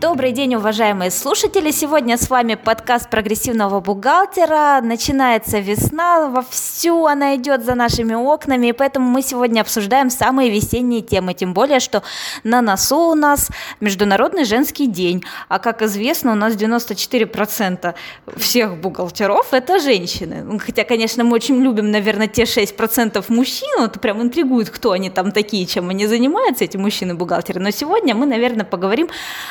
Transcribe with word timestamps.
Добрый 0.00 0.30
день, 0.30 0.54
уважаемые 0.54 1.10
слушатели! 1.10 1.72
Сегодня 1.72 2.16
с 2.16 2.30
вами 2.30 2.54
подкаст 2.54 3.10
прогрессивного 3.10 3.80
бухгалтера. 3.80 4.78
Начинается 4.80 5.58
весна, 5.58 6.28
вовсю 6.28 7.06
она 7.06 7.34
идет 7.34 7.64
за 7.64 7.74
нашими 7.74 8.14
окнами, 8.14 8.68
и 8.68 8.72
поэтому 8.72 9.10
мы 9.10 9.22
сегодня 9.22 9.60
обсуждаем 9.60 10.08
самые 10.10 10.50
весенние 10.50 11.00
темы. 11.00 11.34
Тем 11.34 11.52
более, 11.52 11.80
что 11.80 12.04
на 12.44 12.62
носу 12.62 13.10
у 13.10 13.14
нас 13.16 13.48
Международный 13.80 14.44
женский 14.44 14.86
день. 14.86 15.24
А 15.48 15.58
как 15.58 15.82
известно, 15.82 16.30
у 16.30 16.36
нас 16.36 16.54
94% 16.54 17.94
всех 18.36 18.80
бухгалтеров– 18.80 19.48
это 19.52 19.80
женщины. 19.80 20.44
Ну, 20.44 20.60
хотя, 20.60 20.84
конечно, 20.84 21.24
мы 21.24 21.34
очень 21.34 21.60
любим, 21.60 21.90
наверное, 21.90 22.28
те 22.28 22.44
6% 22.44 23.24
мужчин. 23.30 23.80
Вот 23.80 24.00
прям 24.00 24.22
интригует, 24.22 24.70
кто 24.70 24.92
они 24.92 25.10
там 25.10 25.32
такие, 25.32 25.66
чем 25.66 25.88
они 25.88 26.06
занимаются, 26.06 26.62
эти 26.62 26.76
мужчины-бухгалтеры. 26.76 27.58
Но 27.58 27.72
сегодня 27.72 28.14
мы, 28.14 28.26
наверное, 28.26 28.64
поговорим 28.64 29.08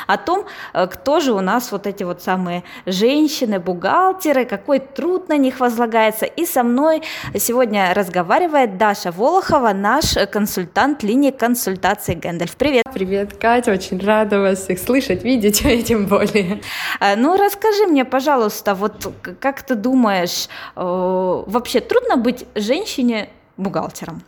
о 0.07 0.15
том, 0.15 0.36
Э, 0.73 0.87
кто 0.87 1.19
же 1.19 1.33
у 1.33 1.41
нас 1.41 1.71
вот 1.71 1.87
эти 1.87 2.03
вот 2.03 2.21
самые 2.21 2.63
женщины, 2.85 3.59
бухгалтеры, 3.59 4.45
какой 4.45 4.79
труд 4.79 5.29
на 5.29 5.37
них 5.37 5.59
возлагается. 5.59 6.25
И 6.25 6.45
со 6.45 6.63
мной 6.63 7.01
сегодня 7.35 7.93
разговаривает 7.93 8.77
Даша 8.77 9.11
Волохова, 9.11 9.73
наш 9.73 10.15
консультант 10.31 11.03
линии 11.03 11.31
консультации 11.31 12.13
Гэндальф. 12.15 12.55
Привет! 12.55 12.83
Привет, 12.93 13.37
Катя, 13.37 13.71
очень 13.71 13.99
рада 13.99 14.39
вас 14.39 14.69
их 14.69 14.79
слышать, 14.79 15.23
видеть, 15.23 15.61
и 15.65 15.83
тем 15.83 16.05
более. 16.05 16.61
Э, 16.99 17.15
ну, 17.15 17.37
расскажи 17.37 17.85
мне, 17.87 18.05
пожалуйста, 18.05 18.75
вот 18.75 19.11
как 19.39 19.61
ты 19.61 19.75
думаешь, 19.75 20.47
э, 20.75 20.81
вообще 20.81 21.79
трудно 21.79 22.17
быть 22.17 22.45
женщине 22.55 23.29
бухгалтером? 23.57 24.23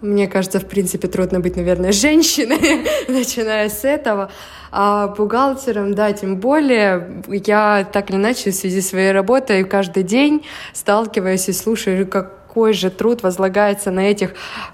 Мне 0.00 0.28
кажется, 0.28 0.60
в 0.60 0.68
принципе, 0.68 1.08
трудно 1.08 1.40
быть, 1.40 1.56
наверное, 1.56 1.90
женщиной, 1.90 2.86
начиная 3.08 3.68
с 3.68 3.84
этого. 3.84 4.30
А 4.70 5.08
бухгалтером, 5.08 5.92
да, 5.92 6.12
тем 6.12 6.36
более, 6.36 7.20
я 7.26 7.84
так 7.92 8.10
или 8.10 8.16
иначе 8.16 8.52
в 8.52 8.54
связи 8.54 8.80
с 8.80 8.90
своей 8.90 9.10
работой 9.10 9.64
каждый 9.64 10.04
день 10.04 10.46
сталкиваюсь 10.72 11.48
и 11.48 11.52
слушаю, 11.52 12.06
как 12.06 12.37
какой 12.48 12.72
же 12.72 12.90
труд 12.90 13.22
возлагается 13.22 13.90
на 13.90 14.00
этих 14.00 14.30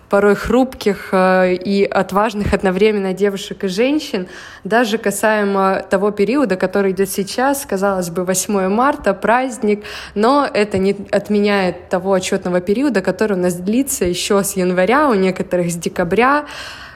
порой 0.09 0.37
хрупких 0.37 1.09
э, 1.11 1.55
и 1.55 1.85
отважных 1.85 2.55
одновременно 2.55 3.13
девушек 3.13 3.65
и 3.65 3.69
женщин, 3.69 4.29
даже 4.63 4.97
касаемо 4.97 5.85
того 5.91 6.13
периода, 6.13 6.57
который 6.57 6.93
идет 6.93 7.11
сейчас, 7.11 7.67
казалось 7.67 8.11
бы, 8.11 8.25
8 8.25 8.69
марта, 8.69 9.13
праздник, 9.13 9.85
но 10.15 10.49
это 10.51 10.79
не 10.79 10.97
отменяет 11.11 11.89
того 11.89 12.13
отчетного 12.13 12.61
периода, 12.61 13.03
который 13.03 13.37
у 13.37 13.41
нас 13.41 13.55
длится 13.55 14.05
еще 14.05 14.45
с 14.45 14.53
января, 14.53 15.09
у 15.09 15.15
некоторых 15.15 15.73
с 15.73 15.75
декабря, 15.75 16.47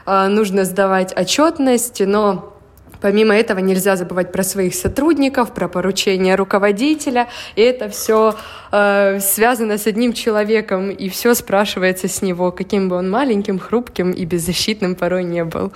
э, 0.05 0.27
нужно 0.27 0.63
сдавать 0.63 1.13
отчетность, 1.15 2.01
но 2.05 2.58
Помимо 3.01 3.35
этого 3.35 3.59
нельзя 3.59 3.95
забывать 3.95 4.31
про 4.31 4.43
своих 4.43 4.75
сотрудников, 4.75 5.53
про 5.53 5.67
поручения 5.67 6.35
руководителя, 6.35 7.27
и 7.55 7.61
это 7.61 7.89
все 7.89 8.35
э, 8.71 9.19
связано 9.21 9.77
с 9.77 9.87
одним 9.87 10.13
человеком, 10.13 10.89
и 10.89 11.07
все 11.09 11.33
спрашивается 11.33 12.07
с 12.07 12.21
него, 12.21 12.51
каким 12.51 12.89
бы 12.89 12.97
он 12.97 13.09
маленьким, 13.09 13.59
хрупким 13.59 14.11
и 14.11 14.25
беззащитным 14.25 14.95
порой 14.95 15.23
не 15.23 15.43
был. 15.43 15.71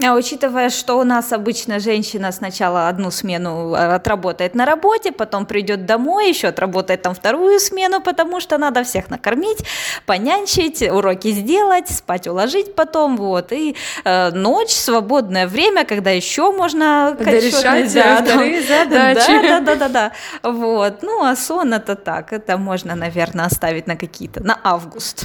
А 0.00 0.14
учитывая, 0.14 0.70
что 0.70 0.98
у 0.98 1.04
нас 1.04 1.32
обычно 1.32 1.80
женщина 1.80 2.30
сначала 2.30 2.88
одну 2.88 3.10
смену 3.10 3.74
э, 3.74 3.94
отработает 3.94 4.54
на 4.54 4.64
работе, 4.64 5.10
потом 5.10 5.44
придет 5.44 5.86
домой, 5.86 6.28
еще 6.28 6.48
отработает 6.48 7.02
там 7.02 7.14
вторую 7.14 7.58
смену, 7.58 8.00
потому 8.00 8.40
что 8.40 8.58
надо 8.58 8.84
всех 8.84 9.10
накормить, 9.10 9.58
понянчить, 10.06 10.82
уроки 10.82 11.32
сделать, 11.32 11.88
спать 11.88 12.28
уложить 12.28 12.76
потом, 12.76 13.16
вот. 13.16 13.50
И 13.52 13.74
э, 14.04 14.30
ночь, 14.30 14.70
свободное 14.70 15.48
время, 15.48 15.84
когда 15.84 16.10
еще 16.10 16.52
можно 16.52 17.16
решать 17.18 17.92
да, 17.92 18.22
вторые 18.22 18.62
задачи. 18.68 19.42
Да, 19.42 19.60
да, 19.60 19.60
да, 19.60 19.74
да, 19.74 19.88
да. 19.88 20.12
Вот. 20.48 21.02
Ну, 21.02 21.24
а 21.24 21.34
сон 21.34 21.74
это 21.74 21.96
так, 21.96 22.32
это 22.32 22.56
можно, 22.56 22.94
наверное, 22.94 23.46
оставить 23.46 23.88
на 23.88 23.96
какие-то, 23.96 24.44
на 24.44 24.60
август. 24.62 25.24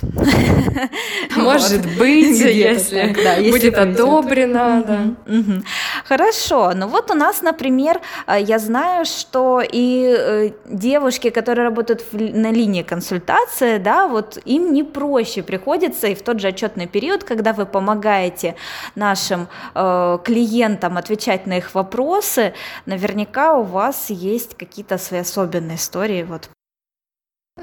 Может 1.36 1.86
быть, 1.98 2.40
если 2.40 3.52
будет 3.52 3.78
одобрено 3.78 4.63
да, 4.68 4.84
да. 4.88 5.62
Хорошо. 6.06 6.74
Ну 6.76 6.88
вот 6.88 7.12
у 7.12 7.14
нас, 7.14 7.42
например, 7.42 8.02
э, 8.28 8.42
я 8.42 8.60
знаю, 8.60 9.06
что 9.06 9.62
и 9.62 10.16
э, 10.18 10.52
девушки, 10.66 11.30
которые 11.30 11.66
работают 11.66 12.04
на 12.14 12.52
линии 12.52 12.84
консультации, 12.84 13.78
да, 13.78 14.08
вот 14.08 14.38
им 14.46 14.74
не 14.74 14.84
проще 14.84 15.44
приходится 15.44 16.08
и 16.08 16.16
в 16.16 16.22
тот 16.22 16.40
же 16.40 16.48
отчетный 16.48 16.88
период, 16.88 17.24
когда 17.24 17.54
вы 17.54 17.66
помогаете 17.66 18.56
нашим 18.96 19.48
э, 19.76 20.18
клиентам 20.24 20.98
отвечать 20.98 21.48
на 21.48 21.58
их 21.58 21.76
вопросы, 21.76 22.54
наверняка 22.86 23.56
у 23.56 23.64
вас 23.64 24.10
есть 24.10 24.56
какие-то 24.58 24.98
свои 24.98 25.22
особенные 25.22 25.78
истории 25.78 26.24
вот 26.24 26.50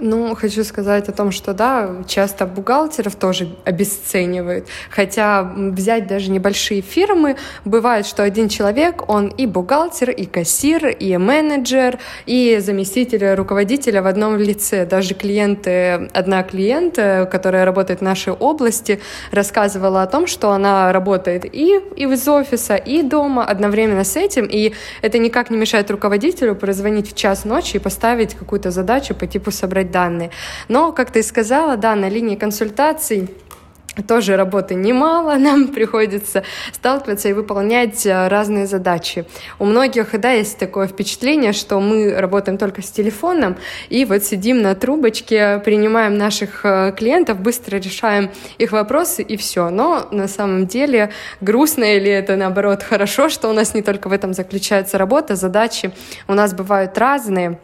ну, 0.00 0.34
хочу 0.34 0.64
сказать 0.64 1.08
о 1.08 1.12
том, 1.12 1.30
что 1.30 1.52
да, 1.52 2.02
часто 2.06 2.46
бухгалтеров 2.46 3.16
тоже 3.16 3.48
обесценивают. 3.64 4.66
Хотя 4.90 5.42
взять 5.42 6.06
даже 6.06 6.30
небольшие 6.30 6.80
фирмы, 6.80 7.36
бывает, 7.64 8.06
что 8.06 8.22
один 8.22 8.48
человек, 8.48 9.08
он 9.08 9.28
и 9.28 9.46
бухгалтер, 9.46 10.10
и 10.10 10.24
кассир, 10.26 10.88
и 10.88 11.16
менеджер, 11.16 11.98
и 12.26 12.58
заместитель 12.60 13.34
руководителя 13.34 14.02
в 14.02 14.06
одном 14.06 14.36
лице. 14.36 14.86
Даже 14.86 15.14
клиенты, 15.14 16.08
одна 16.14 16.42
клиента, 16.42 17.28
которая 17.30 17.64
работает 17.64 18.00
в 18.00 18.02
нашей 18.02 18.32
области, 18.32 19.00
рассказывала 19.32 20.02
о 20.02 20.06
том, 20.06 20.26
что 20.26 20.52
она 20.52 20.92
работает 20.92 21.44
и, 21.44 21.80
и 21.96 22.04
из 22.04 22.26
офиса, 22.26 22.76
и 22.76 23.02
дома 23.02 23.44
одновременно 23.44 24.04
с 24.04 24.16
этим, 24.16 24.46
и 24.46 24.72
это 25.02 25.18
никак 25.18 25.50
не 25.50 25.56
мешает 25.56 25.90
руководителю 25.90 26.54
прозвонить 26.54 27.12
в 27.12 27.16
час 27.16 27.44
ночи 27.44 27.76
и 27.76 27.78
поставить 27.78 28.34
какую-то 28.34 28.70
задачу 28.70 29.14
по 29.14 29.26
типу 29.26 29.50
собрать 29.50 29.79
собрать 29.80 29.90
данные. 29.90 30.30
Но, 30.68 30.92
как 30.92 31.10
ты 31.10 31.22
сказала, 31.22 31.76
да, 31.76 31.94
на 31.94 32.08
линии 32.08 32.36
консультаций 32.36 33.28
тоже 34.06 34.36
работы 34.36 34.74
немало, 34.74 35.34
нам 35.38 35.68
приходится 35.68 36.42
сталкиваться 36.72 37.28
и 37.28 37.32
выполнять 37.32 38.06
э, 38.06 38.28
разные 38.28 38.66
задачи. 38.66 39.24
У 39.58 39.64
многих, 39.64 40.18
да, 40.20 40.32
есть 40.32 40.58
такое 40.58 40.86
впечатление, 40.86 41.52
что 41.52 41.80
мы 41.80 42.14
работаем 42.14 42.56
только 42.56 42.82
с 42.82 42.90
телефоном, 42.90 43.56
и 43.90 44.04
вот 44.04 44.22
сидим 44.22 44.62
на 44.62 44.74
трубочке, 44.74 45.60
принимаем 45.64 46.16
наших 46.16 46.64
э, 46.64 46.92
клиентов, 46.96 47.40
быстро 47.40 47.78
решаем 47.78 48.30
их 48.58 48.72
вопросы, 48.72 49.22
и 49.22 49.36
все. 49.36 49.70
Но 49.70 50.06
на 50.12 50.28
самом 50.28 50.66
деле 50.66 51.10
грустно 51.40 51.84
или 51.84 52.10
это, 52.10 52.36
наоборот, 52.36 52.82
хорошо, 52.82 53.28
что 53.28 53.48
у 53.48 53.52
нас 53.52 53.74
не 53.74 53.82
только 53.82 54.08
в 54.08 54.12
этом 54.12 54.34
заключается 54.34 54.98
работа, 54.98 55.36
задачи 55.36 55.90
у 56.28 56.34
нас 56.34 56.54
бывают 56.54 56.96
разные, 56.98 57.58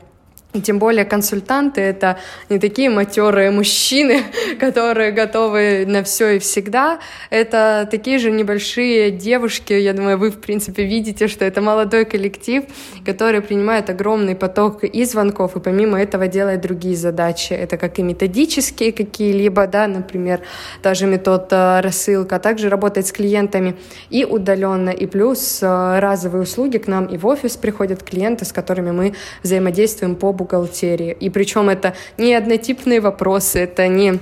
и 0.56 0.60
тем 0.62 0.78
более 0.78 1.04
консультанты— 1.04 1.80
это 1.82 2.18
не 2.48 2.58
такие 2.58 2.88
матерые 2.88 3.50
мужчины, 3.50 4.22
которые 4.60 5.12
готовы 5.12 5.84
на 5.86 6.02
все 6.02 6.36
и 6.36 6.38
всегда. 6.38 6.98
Это 7.30 7.86
такие 7.90 8.18
же 8.18 8.30
небольшие 8.30 9.10
девушки. 9.10 9.74
Я 9.74 9.92
думаю, 9.92 10.16
вы, 10.16 10.30
в 10.30 10.40
принципе, 10.40 10.84
видите, 10.84 11.28
что 11.28 11.44
это 11.44 11.60
молодой 11.60 12.06
коллектив, 12.06 12.64
который 13.04 13.42
принимает 13.42 13.90
огромный 13.90 14.34
поток 14.34 14.84
и 14.84 15.04
звонков, 15.04 15.56
и 15.56 15.60
помимо 15.60 16.00
этого 16.00 16.26
делает 16.26 16.62
другие 16.62 16.96
задачи. 16.96 17.52
Это 17.52 17.76
как 17.76 17.98
и 17.98 18.02
методические 18.02 18.92
какие-либо, 18.92 19.66
да, 19.66 19.86
например, 19.86 20.40
та 20.82 20.94
же 20.94 21.06
метод 21.06 21.52
рассылка, 21.52 22.36
а 22.36 22.38
также 22.38 22.70
работает 22.70 23.06
с 23.06 23.12
клиентами 23.12 23.76
и 24.08 24.24
удаленно, 24.24 24.90
и 24.90 25.06
плюс 25.06 25.62
э, 25.62 25.98
разовые 25.98 26.42
услуги 26.42 26.78
к 26.78 26.86
нам 26.86 27.04
и 27.06 27.18
в 27.18 27.26
офис 27.26 27.56
приходят 27.56 28.02
клиенты, 28.02 28.46
с 28.46 28.52
которыми 28.52 28.90
мы 28.90 29.14
взаимодействуем 29.42 30.16
по 30.16 30.32
бухгалтерии. 30.46 31.16
И 31.20 31.30
причем 31.30 31.68
это 31.68 31.94
не 32.18 32.34
однотипные 32.34 33.00
вопросы, 33.00 33.58
это 33.58 33.88
не 33.88 34.20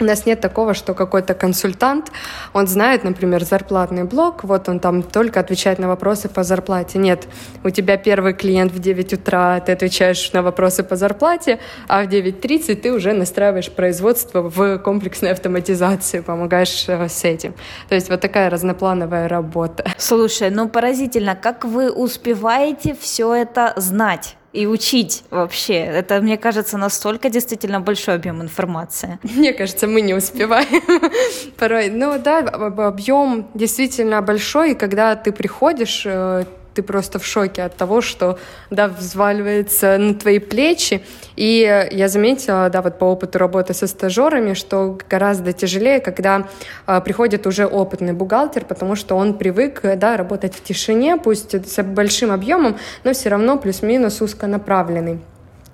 у 0.00 0.04
нас 0.04 0.26
нет 0.26 0.40
такого, 0.40 0.74
что 0.74 0.94
какой-то 0.94 1.34
консультант, 1.34 2.12
он 2.52 2.68
знает, 2.68 3.04
например, 3.04 3.44
зарплатный 3.44 4.04
блок, 4.04 4.44
вот 4.44 4.68
он 4.68 4.78
там 4.78 5.02
только 5.02 5.40
отвечает 5.40 5.80
на 5.80 5.88
вопросы 5.88 6.28
по 6.28 6.44
зарплате. 6.44 6.98
Нет, 6.98 7.26
у 7.64 7.70
тебя 7.70 7.96
первый 7.96 8.32
клиент 8.32 8.72
в 8.72 8.78
9 8.78 9.14
утра, 9.14 9.58
ты 9.58 9.72
отвечаешь 9.72 10.32
на 10.32 10.42
вопросы 10.42 10.84
по 10.84 10.94
зарплате, 10.94 11.58
а 11.88 12.04
в 12.04 12.06
9.30 12.06 12.76
ты 12.76 12.92
уже 12.92 13.12
настраиваешь 13.12 13.70
производство 13.70 14.42
в 14.42 14.78
комплексной 14.78 15.32
автоматизации, 15.32 16.20
помогаешь 16.20 16.84
э, 16.88 17.08
с 17.08 17.24
этим. 17.24 17.54
То 17.88 17.96
есть 17.96 18.08
вот 18.08 18.20
такая 18.20 18.50
разноплановая 18.50 19.26
работа. 19.26 19.84
Слушай, 19.96 20.50
ну 20.50 20.68
поразительно, 20.68 21.34
как 21.34 21.64
вы 21.64 21.90
успеваете 21.90 22.96
все 23.00 23.34
это 23.34 23.72
знать? 23.76 24.36
И 24.58 24.66
учить 24.66 25.22
вообще. 25.30 25.74
Это, 25.74 26.20
мне 26.20 26.36
кажется, 26.36 26.78
настолько 26.78 27.30
действительно 27.30 27.80
большой 27.80 28.14
объем 28.16 28.42
информации. 28.42 29.18
Мне 29.22 29.52
кажется, 29.52 29.86
мы 29.86 30.00
не 30.00 30.14
успеваем 30.14 30.82
порой. 31.58 31.90
Ну 31.90 32.18
да, 32.18 32.38
объем 32.38 33.46
действительно 33.54 34.20
большой, 34.20 34.72
и 34.72 34.74
когда 34.74 35.14
ты 35.14 35.30
приходишь, 35.30 36.02
э, 36.04 36.44
ты 36.78 36.82
просто 36.84 37.18
в 37.18 37.26
шоке 37.26 37.64
от 37.64 37.74
того, 37.74 38.00
что, 38.00 38.38
да, 38.70 38.86
взваливается 38.86 39.98
на 39.98 40.14
твои 40.14 40.38
плечи. 40.38 41.02
И 41.34 41.88
я 41.90 42.08
заметила, 42.08 42.70
да, 42.70 42.82
вот 42.82 43.00
по 43.00 43.04
опыту 43.06 43.38
работы 43.38 43.74
со 43.74 43.88
стажерами, 43.88 44.54
что 44.54 44.96
гораздо 45.10 45.52
тяжелее, 45.52 45.98
когда 45.98 46.46
а, 46.86 47.00
приходит 47.00 47.48
уже 47.48 47.66
опытный 47.66 48.12
бухгалтер, 48.12 48.64
потому 48.64 48.94
что 48.94 49.16
он 49.16 49.34
привык, 49.34 49.80
да, 49.96 50.16
работать 50.16 50.54
в 50.54 50.62
тишине, 50.62 51.16
пусть 51.16 51.52
с 51.52 51.82
большим 51.82 52.30
объемом, 52.30 52.76
но 53.02 53.12
все 53.12 53.30
равно 53.30 53.58
плюс-минус 53.58 54.20
узконаправленный. 54.20 55.18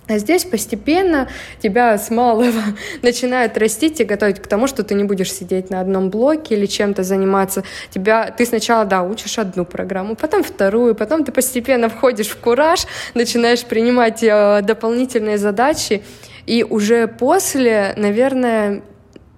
А 0.07 0.19
здесь 0.19 0.45
постепенно 0.45 1.29
тебя 1.63 1.97
с 1.97 2.11
малого 2.11 2.53
начинают 3.03 3.57
растить 3.57 4.01
и 4.01 4.05
готовить 4.05 4.41
к 4.41 4.47
тому, 4.47 4.67
что 4.67 4.83
ты 4.85 4.95
не 4.95 5.05
будешь 5.05 5.33
сидеть 5.33 5.71
на 5.71 5.81
одном 5.81 6.11
блоке 6.11 6.57
или 6.57 6.67
чем-то 6.67 7.03
заниматься. 7.03 7.65
Тебя, 7.91 8.31
ты 8.31 8.45
сначала, 8.45 8.85
да, 8.85 9.03
учишь 9.03 9.39
одну 9.39 9.65
программу, 9.65 10.15
потом 10.15 10.45
вторую, 10.45 10.95
потом 10.95 11.25
ты 11.25 11.33
постепенно 11.33 11.89
входишь 11.89 12.29
в 12.29 12.37
кураж, 12.37 12.87
начинаешь 13.15 13.65
принимать 13.65 14.23
э, 14.23 14.61
дополнительные 14.63 15.39
задачи, 15.39 16.03
и 16.45 16.65
уже 16.65 17.07
после, 17.09 17.95
наверное, 17.97 18.83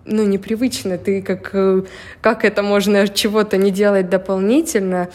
ну, 0.04 0.24
непривычно, 0.24 0.98
ты 0.98 1.22
как, 1.22 1.50
э, 1.52 1.82
как 2.20 2.44
это 2.44 2.64
можно 2.64 3.06
чего-то 3.06 3.56
не 3.56 3.70
делать 3.70 4.08
дополнительно, 4.08 5.08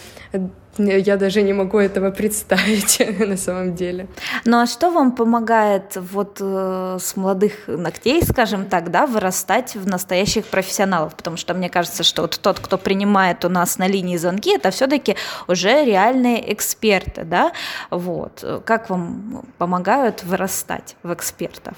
я 0.77 1.17
даже 1.17 1.41
не 1.41 1.53
могу 1.53 1.77
этого 1.77 2.11
представить 2.11 3.01
на 3.19 3.37
самом 3.37 3.75
деле. 3.75 4.07
Ну 4.45 4.59
а 4.59 4.65
что 4.65 4.89
вам 4.91 5.11
помогает 5.11 5.95
вот 5.95 6.37
э, 6.39 6.97
с 6.99 7.15
молодых 7.15 7.67
ногтей, 7.67 8.23
скажем 8.23 8.65
так, 8.65 8.91
да, 8.91 9.05
вырастать 9.05 9.75
в 9.75 9.87
настоящих 9.87 10.45
профессионалов? 10.45 11.15
Потому 11.15 11.37
что 11.37 11.53
мне 11.53 11.69
кажется, 11.69 12.03
что 12.03 12.21
вот 12.23 12.39
тот, 12.41 12.59
кто 12.59 12.77
принимает 12.77 13.43
у 13.45 13.49
нас 13.49 13.77
на 13.77 13.87
линии 13.87 14.17
звонки, 14.17 14.55
это 14.55 14.71
все-таки 14.71 15.15
уже 15.47 15.83
реальные 15.85 16.53
эксперты, 16.53 17.23
да? 17.23 17.51
Вот. 17.89 18.43
Как 18.65 18.89
вам 18.89 19.43
помогают 19.57 20.23
вырастать 20.23 20.95
в 21.03 21.13
экспертов? 21.13 21.75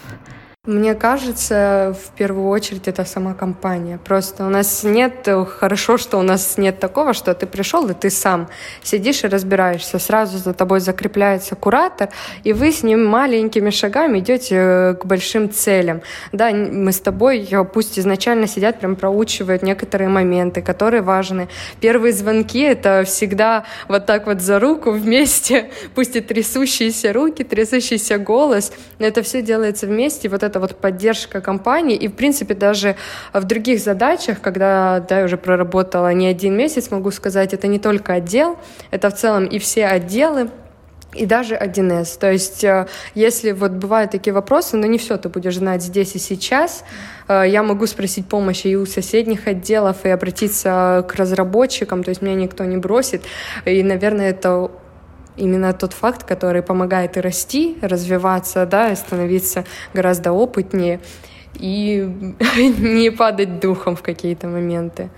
Мне 0.66 0.96
кажется, 0.96 1.94
в 2.06 2.16
первую 2.16 2.48
очередь 2.48 2.88
это 2.88 3.04
сама 3.04 3.34
компания. 3.34 4.00
Просто 4.02 4.46
у 4.46 4.50
нас 4.50 4.86
нет, 4.86 5.28
хорошо, 5.60 5.98
что 5.98 6.18
у 6.18 6.22
нас 6.22 6.58
нет 6.58 6.80
такого, 6.80 7.12
что 7.12 7.34
ты 7.34 7.46
пришел 7.46 7.90
и 7.90 7.94
ты 7.94 8.10
сам 8.10 8.48
сидишь 8.82 9.26
и 9.26 9.28
разбираешься. 9.28 10.00
Сразу 10.00 10.38
за 10.38 10.54
тобой 10.54 10.80
закрепляется 10.80 11.56
куратор, 11.58 12.12
и 12.46 12.54
вы 12.54 12.72
с 12.72 12.82
ним 12.82 13.06
маленькими 13.06 13.72
шагами 13.72 14.20
идете 14.20 14.96
к 15.02 15.04
большим 15.04 15.52
целям. 15.52 16.02
Да, 16.32 16.52
мы 16.52 16.94
с 16.94 17.02
тобой, 17.02 17.46
пусть 17.74 18.00
изначально 18.00 18.48
сидят, 18.48 18.80
прям 18.80 18.96
проучивают 18.96 19.64
некоторые 19.64 20.08
моменты, 20.08 20.62
которые 20.62 21.02
важны. 21.02 21.50
Первые 21.82 22.14
звонки— 22.14 22.62
это 22.62 23.04
всегда 23.04 23.66
вот 23.90 24.06
так 24.06 24.28
вот 24.28 24.40
за 24.40 24.62
руку 24.62 24.92
вместе, 24.92 25.72
пусть 25.94 26.16
и 26.16 26.22
трясущиеся 26.22 27.12
руки, 27.12 27.44
трясущийся 27.44 28.18
голос, 28.18 28.72
это 28.98 29.24
все 29.24 29.42
делается 29.42 29.88
вместе. 29.88 30.30
Вот 30.30 30.42
это 30.53 30.53
это 30.54 30.60
вот 30.60 30.76
поддержка 30.76 31.42
компании. 31.42 31.96
И, 31.96 32.08
в 32.08 32.14
принципе, 32.14 32.54
даже 32.54 32.96
в 33.34 33.44
других 33.44 33.80
задачах, 33.80 34.40
когда 34.40 35.00
да, 35.00 35.20
я 35.20 35.26
уже 35.26 35.38
проработала 35.38 36.14
не 36.14 36.28
один 36.28 36.56
месяц, 36.56 36.92
могу 36.92 37.10
сказать, 37.12 37.54
это 37.54 37.68
не 37.68 37.80
только 37.80 38.14
отдел, 38.14 38.58
это 38.92 39.10
в 39.10 39.16
целом 39.16 39.46
и 39.46 39.58
все 39.58 39.88
отделы, 39.88 40.50
и 41.16 41.26
даже 41.26 41.56
1С. 41.56 42.20
То 42.20 42.32
есть, 42.32 42.64
э, 42.64 42.88
если 43.16 43.52
вот 43.52 43.72
бывают 43.72 44.12
такие 44.12 44.34
вопросы, 44.34 44.78
но 44.78 44.88
не 44.88 44.98
все 44.98 45.18
ты 45.18 45.30
будешь 45.30 45.58
знать 45.58 45.82
здесь 45.82 46.16
и 46.16 46.20
сейчас, 46.20 46.84
э, 47.28 47.44
я 47.48 47.64
могу 47.64 47.88
спросить 47.88 48.28
помощи 48.28 48.68
и 48.68 48.76
у 48.76 48.86
соседних 48.86 49.48
отделов, 49.48 50.06
и 50.06 50.10
обратиться 50.10 51.06
к 51.08 51.16
разработчикам, 51.16 52.04
то 52.04 52.10
есть 52.10 52.22
меня 52.22 52.36
никто 52.36 52.64
не 52.66 52.78
бросит. 52.78 53.24
И, 53.66 53.84
наверное, 53.84 54.30
это 54.30 54.72
именно 55.38 55.74
тот 55.74 55.94
факт, 55.94 56.24
который 56.24 56.62
помогает 56.62 57.18
и 57.18 57.22
расти, 57.22 57.78
развиваться, 57.82 58.66
да, 58.66 58.92
и 58.92 58.96
становиться 58.96 59.66
гораздо 59.94 60.32
опытнее 60.32 61.00
и 61.56 62.10
не 62.58 63.12
падать 63.12 63.60
духом 63.60 63.96
в 63.96 64.02
какие-то 64.02 64.48
моменты. 64.48 65.10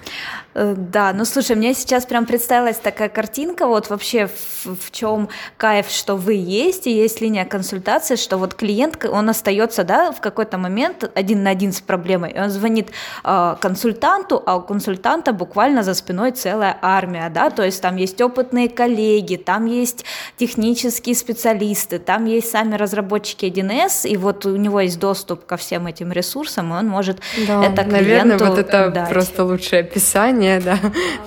Э, 0.55 0.73
да, 0.77 1.11
ну 1.13 1.25
слушай, 1.25 1.55
мне 1.55 1.73
сейчас 1.73 2.05
прям 2.05 2.25
представилась 2.25 2.77
такая 2.77 3.09
картинка, 3.09 3.67
вот 3.67 3.89
вообще 3.89 4.27
в, 4.27 4.77
в 4.77 4.91
чем 4.91 5.27
кайф, 5.57 5.89
что 5.89 6.15
вы 6.15 6.33
есть, 6.35 6.87
и 6.87 6.91
есть 6.91 7.19
линия 7.19 7.43
консультации, 7.43 8.15
что 8.15 8.37
вот 8.37 8.53
клиент, 8.53 9.03
он 9.05 9.29
остается, 9.29 9.83
да, 9.83 10.13
в 10.13 10.21
какой-то 10.21 10.57
момент 10.57 11.11
один 11.13 11.43
на 11.43 11.49
один 11.49 11.73
с 11.73 11.81
проблемой, 11.81 12.31
и 12.31 12.39
он 12.39 12.49
звонит 12.49 12.91
э, 13.25 13.55
консультанту, 13.59 14.41
а 14.45 14.55
у 14.55 14.61
консультанта 14.61 15.33
буквально 15.33 15.83
за 15.83 15.93
спиной 15.93 16.31
целая 16.31 16.77
армия, 16.81 17.29
да, 17.29 17.49
то 17.49 17.61
есть 17.61 17.81
там 17.81 17.97
есть 17.97 18.21
опытные 18.21 18.69
коллеги, 18.69 19.35
там 19.35 19.65
есть 19.65 20.05
технические 20.37 21.15
специалисты, 21.15 21.99
там 21.99 22.23
есть 22.25 22.49
сами 22.49 22.75
разработчики 22.75 23.45
1С, 23.45 24.07
и 24.07 24.15
вот 24.15 24.45
у 24.45 24.55
него 24.55 24.79
есть 24.79 24.99
доступ 24.99 25.45
ко 25.45 25.57
всем 25.57 25.87
этим 25.87 26.13
ресурсам, 26.13 26.73
и 26.73 26.77
он 26.77 26.87
может 26.87 27.19
да, 27.45 27.65
это 27.65 27.83
клиенту 27.83 28.05
Наверное, 28.05 28.37
вот 28.37 28.57
это 28.57 28.89
дать. 28.89 29.09
просто 29.09 29.43
лучшее 29.43 29.81
описание 29.81 30.44
желание, 30.45 30.59
да. 30.59 30.79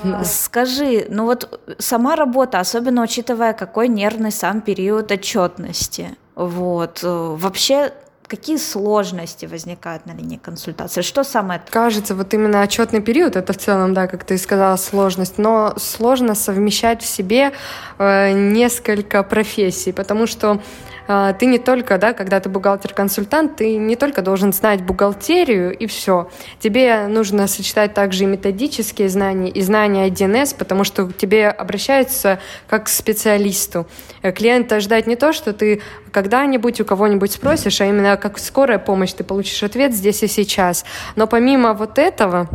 А, 0.05 0.25
скажи, 0.25 1.07
ну 1.09 1.25
вот 1.25 1.61
сама 1.79 2.17
работа, 2.17 2.61
особенно 2.61 3.03
учитывая, 3.03 3.53
какой 3.53 3.89
нервный 3.89 4.33
сам 4.33 4.61
период 4.61 5.13
отчетности, 5.13 6.17
вот, 6.35 7.01
э, 7.03 7.37
вообще 7.37 7.93
Какие 8.29 8.59
сложности 8.59 9.47
возникают 9.47 10.05
на 10.05 10.11
линии 10.13 10.37
консультации? 10.37 11.01
Что 11.01 11.25
самое... 11.25 11.63
Кажется, 11.71 12.15
вот 12.15 12.35
именно 12.35 12.61
отчетный 12.61 13.01
период, 13.01 13.37
это 13.37 13.55
в 13.55 13.57
целом, 13.57 13.95
да, 13.95 14.07
как 14.07 14.25
ты 14.25 14.37
сказала, 14.37 14.77
сложность, 14.77 15.39
но 15.39 15.73
сложно 15.79 16.35
совмещать 16.35 17.01
в 17.01 17.07
себе 17.07 17.53
э, 17.99 18.33
несколько 18.33 19.23
профессий, 19.23 19.93
потому 19.93 20.27
что 20.27 20.61
ты 21.39 21.47
не 21.47 21.59
только, 21.59 21.97
да, 21.99 22.13
когда 22.13 22.39
ты 22.39 22.49
бухгалтер-консультант, 22.49 23.57
ты 23.57 23.77
не 23.77 23.97
только 23.97 24.23
должен 24.23 24.53
знать 24.53 24.83
бухгалтерию 24.83 25.77
и 25.77 25.87
все. 25.87 26.31
Тебе 26.61 27.07
нужно 27.09 27.47
сочетать 27.47 27.95
также 27.95 28.25
и 28.25 28.27
методические 28.27 29.09
знания, 29.09 29.51
и 29.51 29.63
знания 29.63 30.09
1С, 30.09 30.55
потому 30.57 30.85
что 30.85 31.11
тебе 31.11 31.49
обращаются 31.49 32.41
как 32.69 32.85
к 32.85 32.89
специалисту. 32.89 33.87
Э, 34.23 34.33
клиента 34.33 34.81
ждать 34.81 35.07
не 35.07 35.17
то, 35.17 35.33
что 35.33 35.53
ты 35.53 35.81
когда-нибудь 36.13 36.81
у 36.81 36.85
кого-нибудь 36.85 37.33
спросишь, 37.33 37.81
а 37.81 37.87
именно 37.87 38.17
как 38.17 38.39
скорая 38.39 38.79
помощь, 38.79 39.13
ты 39.13 39.25
получишь 39.25 39.63
ответ 39.63 39.95
здесь 39.95 40.23
и 40.23 40.27
сейчас. 40.27 40.85
Но 41.17 41.27
помимо 41.27 41.73
вот 41.73 41.99
этого, 41.99 42.49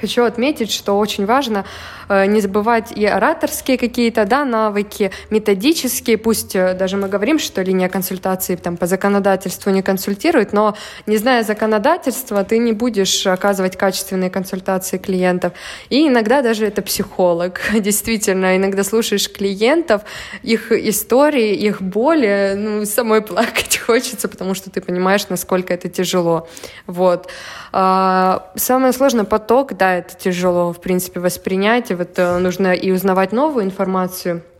Хочу 0.00 0.24
отметить, 0.24 0.70
что 0.70 0.98
очень 0.98 1.26
важно 1.26 1.64
э, 2.08 2.26
не 2.26 2.40
забывать 2.40 2.92
и 2.92 3.04
ораторские 3.06 3.78
какие-то 3.78 4.24
да, 4.24 4.44
навыки, 4.44 5.10
методические. 5.30 6.18
Пусть 6.18 6.54
э, 6.56 6.74
даже 6.74 6.96
мы 6.96 7.08
говорим, 7.08 7.38
что 7.38 7.62
линия 7.62 7.88
консультации 7.88 8.56
там, 8.56 8.76
по 8.76 8.86
законодательству 8.86 9.70
не 9.70 9.82
консультирует, 9.82 10.52
но 10.52 10.76
не 11.06 11.16
зная 11.16 11.42
законодательства, 11.42 12.44
ты 12.44 12.58
не 12.58 12.72
будешь 12.72 13.26
оказывать 13.26 13.76
качественные 13.76 14.30
консультации 14.30 14.98
клиентов. 14.98 15.52
И 15.88 16.08
иногда 16.08 16.42
даже 16.42 16.66
это 16.66 16.82
психолог. 16.82 17.60
Действительно, 17.74 18.56
иногда 18.56 18.84
слушаешь 18.84 19.30
клиентов, 19.30 20.02
их 20.42 20.72
истории, 20.72 21.54
их 21.54 21.82
боли, 21.82 22.54
ну, 22.56 22.84
самой 22.84 23.22
плакать 23.22 23.78
хочется, 23.86 24.28
потому 24.28 24.54
что 24.54 24.70
ты 24.70 24.80
понимаешь, 24.80 25.28
насколько 25.28 25.72
это 25.72 25.88
тяжело. 25.88 26.48
Вот. 26.86 27.28
А, 27.72 28.50
самое 28.56 28.92
сложное 28.92 29.24
поток, 29.24 29.76
да, 29.76 29.85
это 29.94 30.16
тяжело, 30.16 30.72
в 30.72 30.80
принципе, 30.80 31.20
воспринять. 31.20 31.90
И 31.90 31.94
вот 31.94 32.18
э, 32.18 32.38
нужно 32.38 32.74
и 32.74 32.90
узнавать 32.90 33.32
новую 33.32 33.64
информацию– 33.64 34.42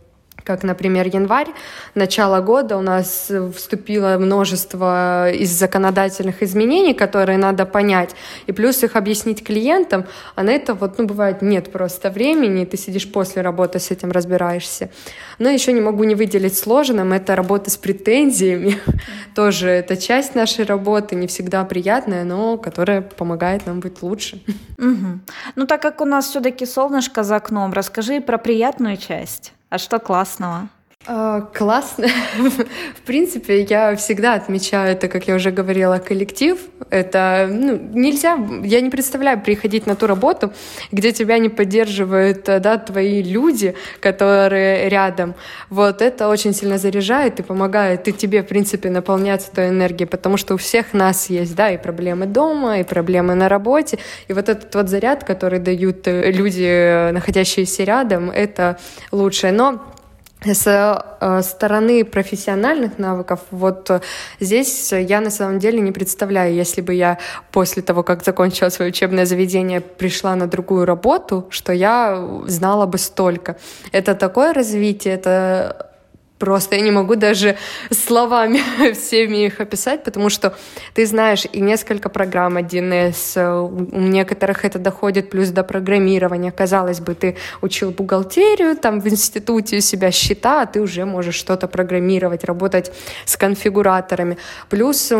как, 0.47 0.63
например, 0.63 1.07
январь, 1.07 1.49
начало 1.93 2.39
года 2.39 2.77
у 2.77 2.81
нас 2.81 3.29
вступило 3.53 4.17
множество 4.17 5.29
из 5.29 5.51
законодательных 5.51 6.41
изменений, 6.41 6.93
которые 6.93 7.37
надо 7.37 7.65
понять, 7.65 8.15
и 8.47 8.53
плюс 8.53 8.81
их 8.81 8.95
объяснить 8.95 9.43
клиентам, 9.43 10.05
а 10.35 10.43
на 10.43 10.51
это 10.51 10.73
вот, 10.73 10.97
ну, 10.99 11.05
бывает, 11.05 11.41
нет 11.41 11.69
просто 11.69 12.09
времени, 12.09 12.63
ты 12.63 12.77
сидишь 12.77 13.11
после 13.11 13.41
работы 13.41 13.79
с 13.79 13.91
этим 13.91 14.11
разбираешься. 14.11 14.89
Но 15.37 15.49
еще 15.49 15.73
не 15.73 15.81
могу 15.81 16.05
не 16.05 16.15
выделить 16.15 16.57
сложным, 16.57 17.11
это 17.11 17.35
работа 17.35 17.69
с 17.69 17.75
претензиями, 17.75 18.77
тоже 19.35 19.67
это 19.67 19.97
часть 19.97 20.33
нашей 20.33 20.63
работы, 20.63 21.15
не 21.15 21.27
всегда 21.27 21.65
приятная, 21.65 22.23
но 22.23 22.57
которая 22.57 23.01
помогает 23.01 23.65
нам 23.65 23.81
быть 23.81 24.01
лучше. 24.01 24.41
Ну, 24.77 25.67
так 25.67 25.81
как 25.81 25.99
у 25.99 26.05
нас 26.05 26.27
все-таки 26.27 26.65
солнышко 26.65 27.23
за 27.23 27.35
окном, 27.35 27.73
расскажи 27.73 28.21
про 28.21 28.37
приятную 28.37 28.95
часть. 28.95 29.53
А 29.69 29.77
что 29.77 29.99
классного? 29.99 30.69
А, 31.09 31.41
классно. 31.53 32.07
В 32.37 33.01
принципе, 33.05 33.61
я 33.61 33.95
всегда 33.95 34.33
отмечаю 34.33 34.91
это, 34.91 35.07
как 35.07 35.25
я 35.27 35.35
уже 35.35 35.51
говорила, 35.51 35.99
коллектив. 35.99 36.59
Это 36.89 37.47
ну, 37.49 37.79
нельзя, 37.93 38.37
я 38.63 38.81
не 38.81 38.89
представляю 38.89 39.39
приходить 39.39 39.87
на 39.87 39.95
ту 39.95 40.05
работу, 40.05 40.51
где 40.91 41.13
тебя 41.13 41.37
не 41.37 41.47
поддерживают 41.47 42.43
да, 42.43 42.77
твои 42.77 43.23
люди, 43.23 43.73
которые 44.01 44.89
рядом. 44.89 45.35
Вот 45.69 46.01
это 46.01 46.27
очень 46.27 46.53
сильно 46.53 46.77
заряжает 46.77 47.39
и 47.39 47.43
помогает 47.43 48.05
и 48.09 48.11
тебе, 48.11 48.43
в 48.43 48.47
принципе, 48.47 48.89
наполняться 48.89 49.49
той 49.49 49.69
энергией, 49.69 50.09
потому 50.09 50.35
что 50.35 50.55
у 50.55 50.57
всех 50.57 50.91
нас 50.91 51.29
есть, 51.29 51.55
да, 51.55 51.71
и 51.71 51.77
проблемы 51.77 52.25
дома, 52.25 52.79
и 52.79 52.83
проблемы 52.83 53.33
на 53.33 53.47
работе. 53.47 53.97
И 54.27 54.33
вот 54.33 54.49
этот 54.49 54.75
вот 54.75 54.89
заряд, 54.89 55.23
который 55.23 55.59
дают 55.59 56.05
люди, 56.05 57.11
находящиеся 57.11 57.85
рядом, 57.85 58.29
это 58.29 58.77
лучшее. 59.11 59.53
Но 59.53 59.81
с 60.43 60.67
э, 61.19 61.41
стороны 61.41 62.05
профессиональных 62.05 62.99
навыков, 62.99 63.39
вот 63.51 63.89
здесь 64.39 64.91
я 64.91 65.21
на 65.21 65.29
самом 65.29 65.59
деле 65.59 65.79
не 65.79 65.91
представляю, 65.91 66.53
если 66.53 66.81
бы 66.81 66.93
я 66.93 67.17
после 67.51 67.81
того, 67.81 68.03
как 68.03 68.23
закончила 68.23 68.69
свое 68.69 68.91
учебное 68.91 69.25
заведение, 69.25 69.81
пришла 69.81 70.35
на 70.35 70.47
другую 70.47 70.85
работу, 70.85 71.47
что 71.49 71.73
я 71.73 72.43
знала 72.45 72.85
бы 72.85 72.97
столько. 72.97 73.57
Это 73.91 74.15
такое 74.15 74.53
развитие, 74.53 75.15
это 75.15 75.87
Просто 76.39 76.75
я 76.75 76.81
не 76.81 76.91
могу 76.91 77.15
даже 77.15 77.57
словами 77.89 78.61
всеми 78.93 79.45
их 79.45 79.59
описать, 79.59 80.03
потому 80.03 80.29
что 80.29 80.55
ты 80.93 81.05
знаешь 81.05 81.45
и 81.51 81.61
несколько 81.61 82.09
программ 82.09 82.57
1С, 82.57 83.61
у 83.61 83.99
некоторых 83.99 84.63
это 84.63 84.77
доходит 84.77 85.29
плюс 85.29 85.49
до 85.49 85.63
программирования. 85.63 86.51
Казалось 86.51 86.99
бы, 86.99 87.15
ты 87.15 87.37
учил 87.61 87.91
бухгалтерию, 87.91 88.75
там 88.75 89.01
в 89.01 89.07
институте 89.07 89.77
у 89.77 89.81
себя 89.81 90.11
счета, 90.11 90.61
а 90.61 90.65
ты 90.65 90.79
уже 90.81 91.05
можешь 91.05 91.35
что-то 91.35 91.67
программировать, 91.67 92.43
работать 92.43 92.91
с 93.25 93.35
конфигураторами. 93.35 94.37
Плюс 94.69 95.11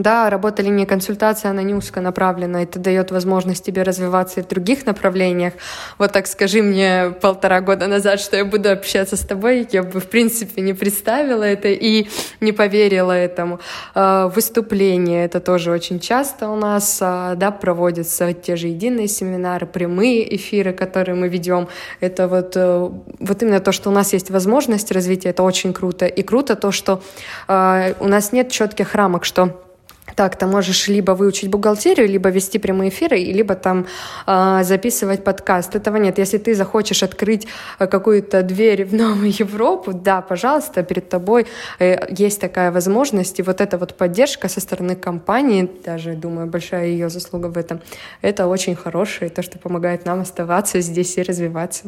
да, 0.00 0.30
работа 0.30 0.62
линии 0.62 0.84
консультации, 0.84 1.48
она 1.48 1.62
не 1.62 1.74
узконаправлена, 1.74 2.58
это 2.58 2.78
дает 2.78 3.10
возможность 3.10 3.64
тебе 3.64 3.82
развиваться 3.82 4.40
и 4.40 4.42
в 4.42 4.48
других 4.48 4.86
направлениях. 4.86 5.54
Вот 5.98 6.12
так 6.12 6.26
скажи 6.26 6.62
мне 6.62 7.14
полтора 7.20 7.60
года 7.60 7.86
назад, 7.86 8.20
что 8.20 8.36
я 8.36 8.44
буду 8.44 8.70
общаться 8.70 9.16
с 9.16 9.20
тобой, 9.20 9.68
я 9.70 9.82
бы, 9.82 10.00
в 10.00 10.08
принципе, 10.08 10.62
не 10.62 10.72
представила 10.72 11.44
это 11.44 11.68
и 11.68 12.08
не 12.40 12.52
поверила 12.52 13.12
этому. 13.12 13.60
А, 13.94 14.28
выступления, 14.28 15.24
это 15.24 15.40
тоже 15.40 15.70
очень 15.70 16.00
часто 16.00 16.48
у 16.48 16.56
нас, 16.56 16.98
а, 17.00 17.34
да, 17.34 17.50
проводятся 17.50 18.32
те 18.32 18.56
же 18.56 18.68
единые 18.68 19.08
семинары, 19.08 19.66
прямые 19.66 20.36
эфиры, 20.36 20.72
которые 20.72 21.14
мы 21.14 21.28
ведем. 21.28 21.68
Это 22.00 22.28
вот, 22.28 22.56
э, 22.56 22.90
вот 23.18 23.42
именно 23.42 23.60
то, 23.60 23.72
что 23.72 23.90
у 23.90 23.92
нас 23.92 24.12
есть 24.12 24.30
возможность 24.30 24.92
развития, 24.92 25.30
это 25.30 25.42
очень 25.42 25.72
круто. 25.72 26.06
И 26.06 26.22
круто 26.22 26.56
то, 26.56 26.70
что 26.70 27.02
а, 27.48 27.94
у 28.00 28.08
нас 28.08 28.32
нет 28.32 28.50
четких 28.50 28.94
рамок, 28.94 29.24
что 29.24 29.62
так, 30.16 30.36
ты 30.36 30.46
можешь 30.46 30.88
либо 30.88 31.12
выучить 31.12 31.50
бухгалтерию, 31.50 32.08
либо 32.08 32.28
вести 32.30 32.58
прямые 32.58 32.90
эфиры, 32.90 33.18
либо 33.18 33.54
там 33.54 33.86
э, 34.26 34.60
записывать 34.64 35.24
подкаст. 35.24 35.74
Этого 35.74 35.96
нет. 35.96 36.18
Если 36.18 36.38
ты 36.38 36.54
захочешь 36.54 37.02
открыть 37.02 37.46
э, 37.78 37.86
какую-то 37.86 38.42
дверь 38.42 38.84
в 38.84 38.94
новую 38.94 39.30
Европу, 39.30 39.92
да, 39.92 40.20
пожалуйста, 40.20 40.82
перед 40.82 41.08
тобой 41.08 41.46
э, 41.78 41.96
есть 42.10 42.40
такая 42.40 42.70
возможность. 42.70 43.38
И 43.38 43.42
вот 43.42 43.60
эта 43.60 43.78
вот 43.78 43.96
поддержка 43.96 44.48
со 44.48 44.60
стороны 44.60 44.96
компании, 44.96 45.70
даже, 45.84 46.14
думаю, 46.14 46.46
большая 46.46 46.86
ее 46.86 47.08
заслуга 47.08 47.46
в 47.46 47.56
этом, 47.56 47.80
это 48.22 48.46
очень 48.46 48.74
хорошее, 48.74 49.30
то, 49.30 49.42
что 49.42 49.58
помогает 49.58 50.06
нам 50.06 50.20
оставаться 50.20 50.80
здесь 50.80 51.18
и 51.18 51.22
развиваться. 51.22 51.84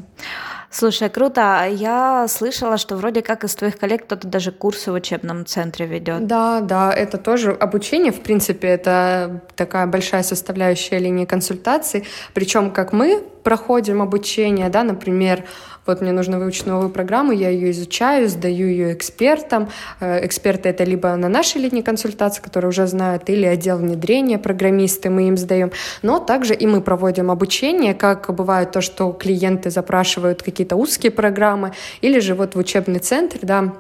Слушай, 0.77 1.09
круто. 1.09 1.69
Я 1.71 2.27
слышала, 2.29 2.79
что 2.79 2.97
вроде 2.97 3.23
как 3.23 3.45
из 3.45 3.55
твоих 3.55 3.79
коллег 3.79 4.07
кто-то 4.07 4.27
даже 4.27 4.51
курсы 4.51 4.91
в 4.91 4.95
учебном 4.95 5.47
центре 5.47 5.87
ведет. 5.87 6.27
Да, 6.27 6.61
да, 6.61 6.93
это 6.93 7.17
тоже 7.17 7.53
обучение, 7.53 8.11
в 8.11 8.21
принципе, 8.21 8.67
это 8.67 9.41
такая 9.55 9.87
большая 9.87 10.25
составляющая 10.25 10.99
линии 10.99 11.27
консультаций. 11.27 12.09
Причем 12.35 12.73
как 12.73 12.93
мы 12.93 13.23
проходим 13.45 14.03
обучение, 14.03 14.69
да, 14.69 14.83
например, 14.83 15.45
вот 15.87 16.01
мне 16.01 16.13
нужно 16.13 16.39
выучить 16.39 16.67
новую 16.67 16.91
программу, 16.91 17.33
я 17.33 17.49
ее 17.49 17.71
изучаю, 17.71 18.29
сдаю 18.29 18.67
ее 18.67 18.95
экспертам. 18.95 19.69
Э, 20.01 20.25
эксперты 20.25 20.69
это 20.69 20.85
либо 20.85 21.15
на 21.17 21.29
нашей 21.29 21.61
линии 21.61 21.83
консультации, 21.83 22.43
которые 22.43 22.71
уже 22.71 22.87
знают, 22.87 23.29
или 23.29 23.45
отдел 23.45 23.79
внедрения, 23.79 24.39
программисты, 24.39 25.11
мы 25.11 25.29
им 25.29 25.37
сдаем. 25.37 25.73
Но 26.03 26.19
также 26.19 26.55
и 26.55 26.67
мы 26.67 26.81
проводим 26.81 27.31
обучение, 27.31 27.95
как 27.95 28.35
бывает 28.35 28.73
то, 28.73 28.81
что 28.81 29.13
клиенты 29.13 29.71
запрашивают 29.71 30.43
какие-то 30.43 30.77
узкие 30.77 31.13
программы, 31.13 31.73
или 32.01 32.19
же 32.21 32.35
вот 32.35 32.55
в 32.55 32.59
учебный 32.59 33.01
центр, 33.01 33.39
да, 33.43 33.75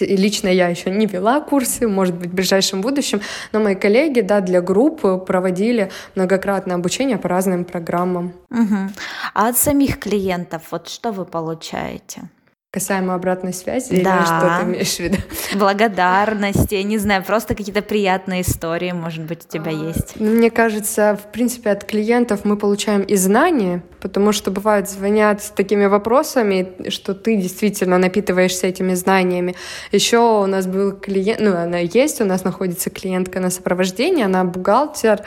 Лично 0.00 0.48
я 0.48 0.68
еще 0.68 0.90
не 0.90 1.06
вела 1.06 1.40
курсы, 1.40 1.86
может 1.86 2.14
быть, 2.16 2.30
в 2.30 2.34
ближайшем 2.34 2.80
будущем, 2.80 3.20
но 3.52 3.60
мои 3.60 3.76
коллеги, 3.76 4.20
да, 4.20 4.40
для 4.40 4.60
группы 4.60 5.16
проводили 5.16 5.90
многократное 6.16 6.74
обучение 6.74 7.18
по 7.18 7.28
разным 7.28 7.64
программам. 7.64 8.32
Угу. 8.50 8.90
А 9.38 9.48
от 9.48 9.58
самих 9.58 9.98
клиентов, 9.98 10.62
вот 10.70 10.88
что 10.88 11.12
вы 11.12 11.26
получаете? 11.26 12.22
Касаемо 12.70 13.14
обратной 13.14 13.52
связи 13.52 14.02
да. 14.02 14.16
или 14.16 14.24
что 14.24 14.58
ты 14.58 14.64
имеешь 14.64 14.96
в 14.96 15.00
виду? 15.00 15.18
Благодарности, 15.54 16.74
я 16.74 16.82
не 16.82 16.96
знаю, 16.96 17.22
просто 17.22 17.54
какие-то 17.54 17.82
приятные 17.82 18.40
истории, 18.40 18.92
может 18.92 19.24
быть, 19.24 19.44
у 19.44 19.52
тебя 19.52 19.72
а, 19.72 19.88
есть. 19.88 20.18
Мне 20.18 20.50
кажется, 20.50 21.18
в 21.22 21.32
принципе, 21.32 21.68
от 21.68 21.84
клиентов 21.84 22.46
мы 22.46 22.56
получаем 22.56 23.02
и 23.02 23.14
знания, 23.16 23.82
потому 24.00 24.32
что 24.32 24.50
бывает 24.50 24.88
звонят 24.88 25.42
с 25.42 25.50
такими 25.50 25.84
вопросами, 25.84 26.88
что 26.88 27.14
ты 27.14 27.36
действительно 27.36 27.98
напитываешься 27.98 28.68
этими 28.68 28.94
знаниями. 28.94 29.54
Еще 29.92 30.18
у 30.18 30.46
нас 30.46 30.66
был 30.66 30.92
клиент, 30.92 31.40
ну, 31.40 31.54
она 31.54 31.78
есть, 31.78 32.22
у 32.22 32.24
нас 32.24 32.42
находится 32.42 32.88
клиентка 32.88 33.38
на 33.40 33.50
сопровождении, 33.50 34.24
она 34.24 34.44
бухгалтер 34.44 35.20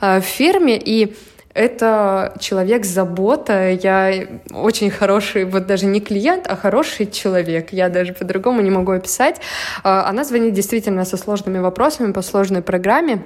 э, 0.00 0.20
в 0.20 0.24
фирме, 0.24 0.78
и 0.78 1.14
это 1.54 2.34
человек 2.38 2.84
забота. 2.84 3.70
Я 3.70 4.26
очень 4.52 4.90
хороший, 4.90 5.44
вот 5.44 5.66
даже 5.66 5.86
не 5.86 6.00
клиент, 6.00 6.46
а 6.48 6.56
хороший 6.56 7.06
человек. 7.06 7.72
Я 7.72 7.88
даже 7.88 8.12
по-другому 8.12 8.60
не 8.60 8.70
могу 8.70 8.92
описать. 8.92 9.40
А, 9.82 10.08
она 10.08 10.24
звонит 10.24 10.54
действительно 10.54 11.04
со 11.04 11.16
сложными 11.16 11.58
вопросами 11.58 12.12
по 12.12 12.22
сложной 12.22 12.62
программе. 12.62 13.22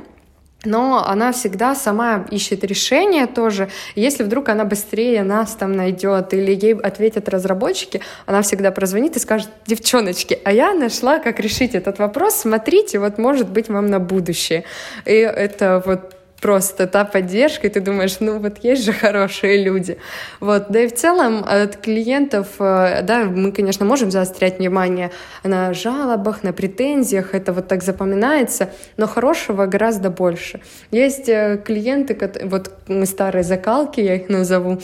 Но 0.64 1.04
она 1.06 1.32
всегда 1.32 1.74
сама 1.74 2.24
ищет 2.30 2.64
решение 2.64 3.26
тоже. 3.26 3.68
Если 3.94 4.22
вдруг 4.22 4.48
она 4.48 4.64
быстрее 4.64 5.22
нас 5.22 5.54
там 5.54 5.72
найдет 5.72 6.32
или 6.32 6.52
ей 6.52 6.74
ответят 6.74 7.28
разработчики, 7.28 8.00
она 8.24 8.40
всегда 8.40 8.70
прозвонит 8.70 9.16
и 9.16 9.18
скажет, 9.18 9.50
девчоночки, 9.66 10.38
а 10.42 10.52
я 10.52 10.72
нашла, 10.72 11.18
как 11.18 11.38
решить 11.40 11.74
этот 11.74 11.98
вопрос, 11.98 12.36
смотрите, 12.36 12.98
вот 12.98 13.18
может 13.18 13.50
быть 13.50 13.68
вам 13.68 13.88
на 13.88 14.00
будущее. 14.00 14.64
И 15.04 15.12
это 15.12 15.82
вот 15.84 16.13
просто 16.44 16.86
та 16.86 17.04
поддержка, 17.04 17.68
и 17.68 17.70
ты 17.70 17.80
думаешь, 17.80 18.20
ну 18.20 18.38
вот 18.38 18.58
есть 18.64 18.84
же 18.84 18.92
хорошие 18.92 19.64
люди. 19.64 19.96
Вот. 20.40 20.66
Да 20.68 20.80
и 20.80 20.86
в 20.86 20.94
целом 20.94 21.42
от 21.42 21.76
клиентов, 21.76 22.46
э, 22.58 23.00
да, 23.02 23.24
мы, 23.24 23.50
конечно, 23.50 23.86
можем 23.86 24.10
заострять 24.10 24.58
внимание 24.58 25.10
на 25.42 25.72
жалобах, 25.72 26.42
на 26.42 26.52
претензиях, 26.52 27.34
это 27.34 27.54
вот 27.54 27.68
так 27.68 27.82
запоминается, 27.82 28.68
но 28.98 29.06
хорошего 29.06 29.64
гораздо 29.64 30.10
больше. 30.10 30.60
Есть 30.90 31.30
э, 31.30 31.58
клиенты, 31.64 32.14
вот 32.42 32.72
мы 32.88 33.06
старые 33.06 33.42
закалки, 33.42 34.00
я 34.00 34.16
их 34.16 34.28
назову, 34.28 34.80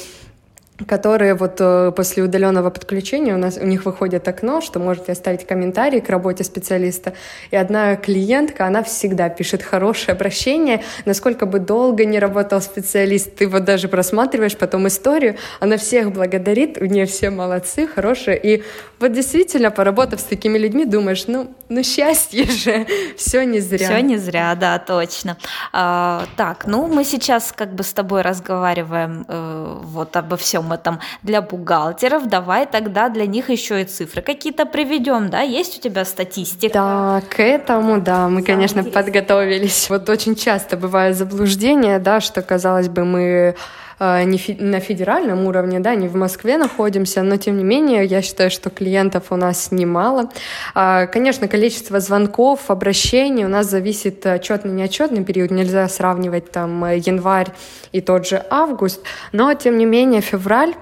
которые 0.86 1.34
вот 1.34 1.56
э, 1.60 1.92
после 1.94 2.22
удаленного 2.22 2.70
подключения 2.70 3.34
у 3.34 3.38
нас 3.38 3.56
у 3.56 3.66
них 3.66 3.84
выходит 3.84 4.26
окно, 4.28 4.60
что 4.60 4.78
можете 4.78 5.12
оставить 5.12 5.46
комментарий 5.46 6.00
к 6.00 6.08
работе 6.08 6.44
специалиста. 6.44 7.12
И 7.50 7.56
одна 7.56 7.96
клиентка, 7.96 8.66
она 8.66 8.82
всегда 8.82 9.28
пишет 9.28 9.62
хорошее 9.62 10.14
обращение, 10.14 10.82
насколько 11.04 11.46
бы 11.46 11.58
долго 11.58 12.04
не 12.04 12.18
работал 12.18 12.60
специалист, 12.60 13.34
ты 13.36 13.48
вот 13.48 13.64
даже 13.64 13.88
просматриваешь 13.88 14.56
потом 14.56 14.86
историю, 14.88 15.36
она 15.60 15.76
всех 15.76 16.12
благодарит, 16.12 16.78
у 16.78 16.84
нее 16.84 17.06
все 17.06 17.30
молодцы, 17.30 17.86
хорошие. 17.86 18.38
И 18.42 18.62
вот 18.98 19.12
действительно, 19.12 19.70
поработав 19.70 20.20
с 20.20 20.24
такими 20.24 20.58
людьми, 20.58 20.84
думаешь, 20.84 21.26
ну, 21.26 21.54
ну 21.68 21.82
счастье 21.82 22.44
же, 22.44 22.86
все 23.16 23.44
не 23.44 23.60
зря. 23.60 23.86
Все 23.86 24.02
не 24.02 24.16
зря, 24.16 24.54
да, 24.54 24.78
точно. 24.78 25.36
А, 25.72 26.24
так, 26.36 26.66
ну 26.66 26.86
мы 26.86 27.04
сейчас 27.04 27.52
как 27.56 27.74
бы 27.74 27.82
с 27.82 27.92
тобой 27.92 28.22
разговариваем 28.22 29.24
э, 29.28 29.78
вот 29.82 30.16
обо 30.16 30.36
всем 30.36 30.69
этом 30.72 31.00
для 31.22 31.42
бухгалтеров, 31.42 32.28
давай 32.28 32.66
тогда 32.66 33.08
для 33.08 33.26
них 33.26 33.50
еще 33.50 33.82
и 33.82 33.84
цифры 33.84 34.22
какие-то 34.22 34.66
приведем, 34.66 35.30
да? 35.30 35.40
Есть 35.40 35.78
у 35.78 35.80
тебя 35.80 36.04
статистика? 36.04 36.74
Да, 36.74 37.22
к 37.28 37.40
этому, 37.42 38.00
да, 38.00 38.28
мы, 38.28 38.42
конечно, 38.42 38.84
подготовились. 38.84 39.88
Вот 39.90 40.08
очень 40.08 40.34
часто 40.34 40.76
бывает 40.76 41.16
заблуждение, 41.16 41.98
да, 41.98 42.20
что, 42.20 42.42
казалось 42.42 42.88
бы, 42.88 43.04
мы 43.04 43.54
не 44.00 44.38
фи- 44.38 44.56
на 44.58 44.80
федеральном 44.80 45.46
уровне, 45.46 45.78
да, 45.78 45.94
не 45.94 46.08
в 46.08 46.16
Москве 46.16 46.56
находимся, 46.56 47.22
но 47.22 47.36
тем 47.36 47.58
не 47.58 47.64
менее 47.64 48.04
я 48.04 48.22
считаю, 48.22 48.50
что 48.50 48.70
клиентов 48.70 49.24
у 49.30 49.36
нас 49.36 49.70
немало. 49.72 50.30
А, 50.74 51.06
конечно, 51.06 51.48
количество 51.48 52.00
звонков, 52.00 52.70
обращений 52.70 53.44
у 53.44 53.48
нас 53.48 53.66
зависит 53.66 54.24
отчетный, 54.24 54.72
неотчетный 54.72 55.24
период, 55.24 55.50
нельзя 55.50 55.86
сравнивать 55.88 56.50
там 56.50 56.84
январь 56.92 57.52
и 57.92 58.00
тот 58.00 58.26
же 58.26 58.42
август, 58.50 59.02
но 59.32 59.52
тем 59.54 59.76
не 59.76 59.84
менее 59.84 60.22
февраль 60.22 60.74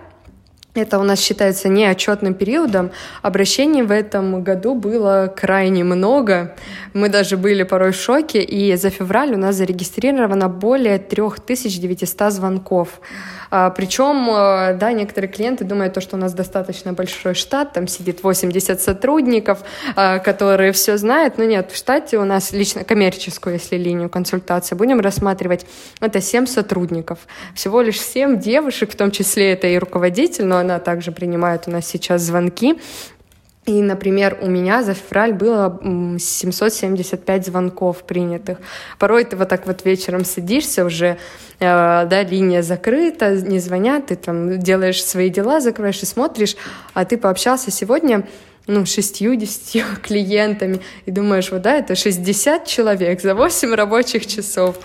это 0.80 0.98
у 0.98 1.02
нас 1.02 1.20
считается 1.20 1.68
неотчетным 1.68 2.34
периодом. 2.34 2.90
Обращений 3.22 3.82
в 3.82 3.90
этом 3.90 4.42
году 4.42 4.74
было 4.74 5.32
крайне 5.34 5.84
много. 5.84 6.54
Мы 6.92 7.08
даже 7.08 7.36
были 7.36 7.62
порой 7.62 7.92
в 7.92 7.96
шоке, 7.96 8.42
и 8.42 8.74
за 8.76 8.90
февраль 8.90 9.34
у 9.34 9.38
нас 9.38 9.56
зарегистрировано 9.56 10.48
более 10.48 10.98
3900 10.98 12.32
звонков. 12.32 13.00
А, 13.50 13.70
причем, 13.70 14.28
э, 14.30 14.74
да, 14.74 14.92
некоторые 14.92 15.30
клиенты 15.30 15.64
думают, 15.64 15.94
то, 15.94 16.00
что 16.00 16.16
у 16.16 16.18
нас 16.18 16.34
достаточно 16.34 16.92
большой 16.92 17.34
штат, 17.34 17.72
там 17.72 17.88
сидит 17.88 18.22
80 18.22 18.80
сотрудников, 18.80 19.60
а, 19.96 20.18
которые 20.18 20.72
все 20.72 20.98
знают, 20.98 21.38
но 21.38 21.44
нет, 21.44 21.70
в 21.72 21.76
штате 21.76 22.18
у 22.18 22.24
нас 22.24 22.52
лично 22.52 22.84
коммерческую, 22.84 23.54
если 23.54 23.76
линию 23.76 24.10
консультации 24.10 24.74
будем 24.74 25.00
рассматривать, 25.00 25.66
это 26.00 26.20
7 26.20 26.46
сотрудников. 26.46 27.20
Всего 27.54 27.80
лишь 27.80 28.00
7 28.00 28.38
девушек, 28.38 28.92
в 28.92 28.96
том 28.96 29.10
числе 29.10 29.52
это 29.52 29.66
и 29.66 29.78
руководитель, 29.78 30.44
но 30.44 30.58
она 30.68 30.78
также 30.78 31.12
принимает 31.12 31.66
у 31.66 31.70
нас 31.70 31.86
сейчас 31.86 32.22
звонки. 32.22 32.78
И, 33.68 33.82
например, 33.82 34.38
у 34.40 34.46
меня 34.46 34.82
за 34.82 34.94
февраль 34.94 35.34
было 35.34 35.78
775 36.18 37.46
звонков 37.46 38.02
принятых. 38.04 38.60
Порой 38.98 39.24
ты 39.24 39.36
вот 39.36 39.50
так 39.50 39.66
вот 39.66 39.84
вечером 39.84 40.24
садишься 40.24 40.86
уже, 40.86 41.18
э, 41.60 42.06
да, 42.06 42.22
линия 42.22 42.62
закрыта, 42.62 43.32
не 43.32 43.58
звонят, 43.58 44.06
ты 44.06 44.16
там 44.16 44.58
делаешь 44.58 45.04
свои 45.04 45.28
дела, 45.28 45.60
закрываешь 45.60 46.02
и 46.02 46.06
смотришь, 46.06 46.56
а 46.94 47.04
ты 47.04 47.18
пообщался 47.18 47.70
сегодня 47.70 48.26
ну, 48.66 48.86
60 48.86 49.98
клиентами, 50.02 50.80
и 51.04 51.10
думаешь, 51.10 51.50
вот 51.50 51.60
да, 51.60 51.76
это 51.76 51.94
60 51.94 52.64
человек 52.64 53.20
за 53.20 53.34
8 53.34 53.74
рабочих 53.74 54.26
часов. 54.26 54.76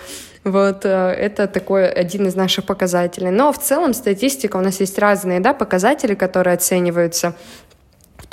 Вот 0.44 0.84
э, 0.84 0.88
это 0.88 1.46
такой 1.46 1.88
один 1.88 2.26
из 2.26 2.34
наших 2.34 2.66
показателей. 2.66 3.30
Но 3.30 3.50
в 3.50 3.58
целом 3.58 3.94
статистика 3.94 4.58
у 4.58 4.60
нас 4.60 4.78
есть 4.80 4.98
разные 4.98 5.40
да, 5.40 5.54
показатели, 5.54 6.14
которые 6.14 6.52
оцениваются 6.52 7.34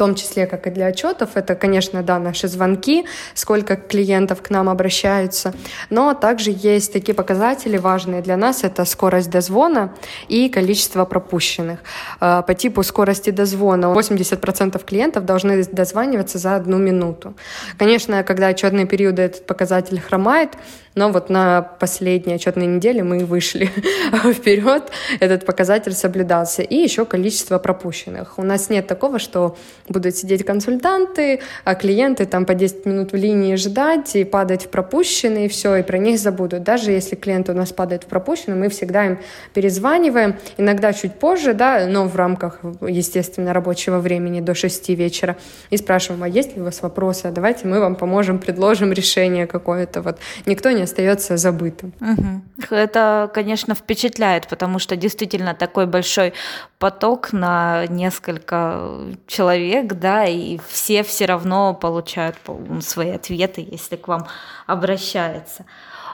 том 0.01 0.15
числе, 0.15 0.47
как 0.47 0.65
и 0.65 0.71
для 0.71 0.87
отчетов. 0.87 1.29
Это, 1.35 1.53
конечно, 1.53 2.01
да, 2.01 2.17
наши 2.17 2.47
звонки, 2.47 3.05
сколько 3.35 3.75
клиентов 3.75 4.41
к 4.41 4.49
нам 4.49 4.67
обращаются, 4.67 5.53
но 5.91 6.15
также 6.15 6.49
есть 6.49 6.91
такие 6.91 7.13
показатели 7.13 7.77
важные 7.77 8.23
для 8.23 8.35
нас, 8.35 8.63
это 8.63 8.83
скорость 8.85 9.29
дозвона 9.29 9.93
и 10.27 10.49
количество 10.49 11.05
пропущенных. 11.05 11.81
А, 12.19 12.41
по 12.41 12.55
типу 12.55 12.81
скорости 12.81 13.29
дозвона 13.29 13.93
80% 13.93 14.83
клиентов 14.83 15.25
должны 15.25 15.63
дозваниваться 15.65 16.39
за 16.39 16.55
одну 16.55 16.79
минуту. 16.79 17.35
Конечно, 17.77 18.23
когда 18.23 18.47
отчетные 18.47 18.87
периоды 18.87 19.21
этот 19.21 19.45
показатель 19.45 19.99
хромает, 19.99 20.49
но 20.95 21.09
вот 21.09 21.29
на 21.29 21.61
последней 21.61 22.33
отчетной 22.33 22.65
неделе 22.67 23.03
мы 23.03 23.19
вышли 23.25 23.69
вперед, 24.33 24.83
этот 25.19 25.45
показатель 25.45 25.93
соблюдался. 25.93 26.63
И 26.63 26.75
еще 26.75 27.05
количество 27.05 27.59
пропущенных. 27.59 28.37
У 28.37 28.43
нас 28.43 28.69
нет 28.69 28.87
такого, 28.87 29.19
что 29.19 29.55
будут 29.87 30.15
сидеть 30.15 30.45
консультанты, 30.45 31.39
а 31.63 31.75
клиенты 31.75 32.25
там 32.25 32.45
по 32.45 32.53
10 32.55 32.85
минут 32.85 33.13
в 33.13 33.15
линии 33.15 33.55
ждать 33.55 34.15
и 34.15 34.23
падать 34.25 34.65
в 34.65 34.69
пропущенные, 34.69 35.45
и 35.45 35.49
все, 35.49 35.77
и 35.77 35.83
про 35.83 35.97
них 35.97 36.19
забудут. 36.19 36.63
Даже 36.63 36.91
если 36.91 37.15
клиент 37.15 37.49
у 37.49 37.53
нас 37.53 37.71
падает 37.71 38.03
в 38.03 38.07
пропущенные, 38.07 38.59
мы 38.59 38.69
всегда 38.69 39.05
им 39.05 39.19
перезваниваем, 39.53 40.35
иногда 40.57 40.91
чуть 40.91 41.13
позже, 41.13 41.53
да, 41.53 41.85
но 41.87 42.05
в 42.05 42.15
рамках, 42.15 42.59
естественно, 42.81 43.53
рабочего 43.53 43.99
времени 43.99 44.41
до 44.41 44.53
6 44.53 44.89
вечера, 44.89 45.37
и 45.69 45.77
спрашиваем, 45.77 46.23
а 46.23 46.27
есть 46.27 46.55
ли 46.55 46.61
у 46.61 46.65
вас 46.65 46.81
вопросы, 46.81 47.27
а 47.27 47.31
давайте 47.31 47.67
мы 47.67 47.79
вам 47.79 47.95
поможем, 47.95 48.39
предложим 48.39 48.91
решение 48.91 49.47
какое-то. 49.47 50.01
Вот 50.01 50.19
никто 50.45 50.71
не 50.71 50.80
остается 50.81 51.37
забытым. 51.37 51.93
Угу. 52.01 52.75
Это, 52.75 53.29
конечно, 53.33 53.75
впечатляет, 53.75 54.47
потому 54.47 54.79
что 54.79 54.95
действительно 54.95 55.53
такой 55.53 55.85
большой 55.85 56.33
поток 56.79 57.33
на 57.33 57.85
несколько 57.87 58.99
человек, 59.27 59.93
да, 59.93 60.25
и 60.25 60.59
все 60.69 61.03
все 61.03 61.25
равно 61.25 61.73
получают 61.73 62.37
свои 62.81 63.11
ответы, 63.11 63.67
если 63.69 63.95
к 63.95 64.07
вам 64.07 64.27
обращаются. 64.67 65.65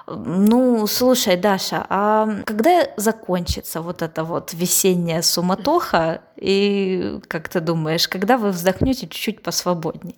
Ну, 0.07 0.88
слушай, 0.88 1.36
Даша, 1.36 1.86
а 1.89 2.29
когда 2.45 2.88
закончится 2.95 3.81
вот 3.81 4.01
эта 4.01 4.24
вот 4.24 4.53
весенняя 4.53 5.21
суматоха, 5.21 6.21
и 6.38 7.19
как 7.27 7.50
ты 7.50 7.59
думаешь, 7.59 8.07
когда 8.07 8.38
вы 8.38 8.51
вздохнете 8.51 9.01
чуть-чуть 9.01 9.43
посвободнее? 9.43 10.15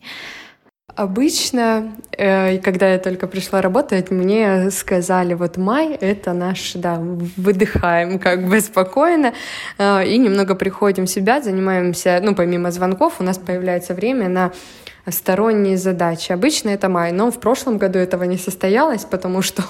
Обычно, 0.95 1.91
э, 2.17 2.57
когда 2.59 2.91
я 2.91 2.99
только 2.99 3.27
пришла 3.27 3.61
работать, 3.61 4.11
мне 4.11 4.69
сказали, 4.71 5.33
вот 5.33 5.57
май— 5.57 5.93
это 6.01 6.33
наш, 6.33 6.73
да, 6.73 6.99
выдыхаем 6.99 8.19
как 8.19 8.47
бы 8.47 8.59
спокойно 8.59 9.33
э, 9.77 10.07
и 10.07 10.17
немного 10.17 10.55
приходим 10.55 11.05
в 11.05 11.09
себя, 11.09 11.41
занимаемся, 11.41 12.19
ну, 12.21 12.35
помимо 12.35 12.71
звонков, 12.71 13.15
у 13.19 13.23
нас 13.23 13.37
появляется 13.37 13.93
время 13.93 14.29
на 14.29 14.51
сторонние 15.11 15.77
задачи. 15.77 16.31
Обычно 16.31 16.69
это 16.69 16.89
май, 16.89 17.11
но 17.11 17.31
в 17.31 17.39
прошлом 17.39 17.77
году 17.77 17.99
этого 17.99 18.23
не 18.23 18.37
состоялось, 18.37 19.05
потому 19.05 19.41
что 19.41 19.63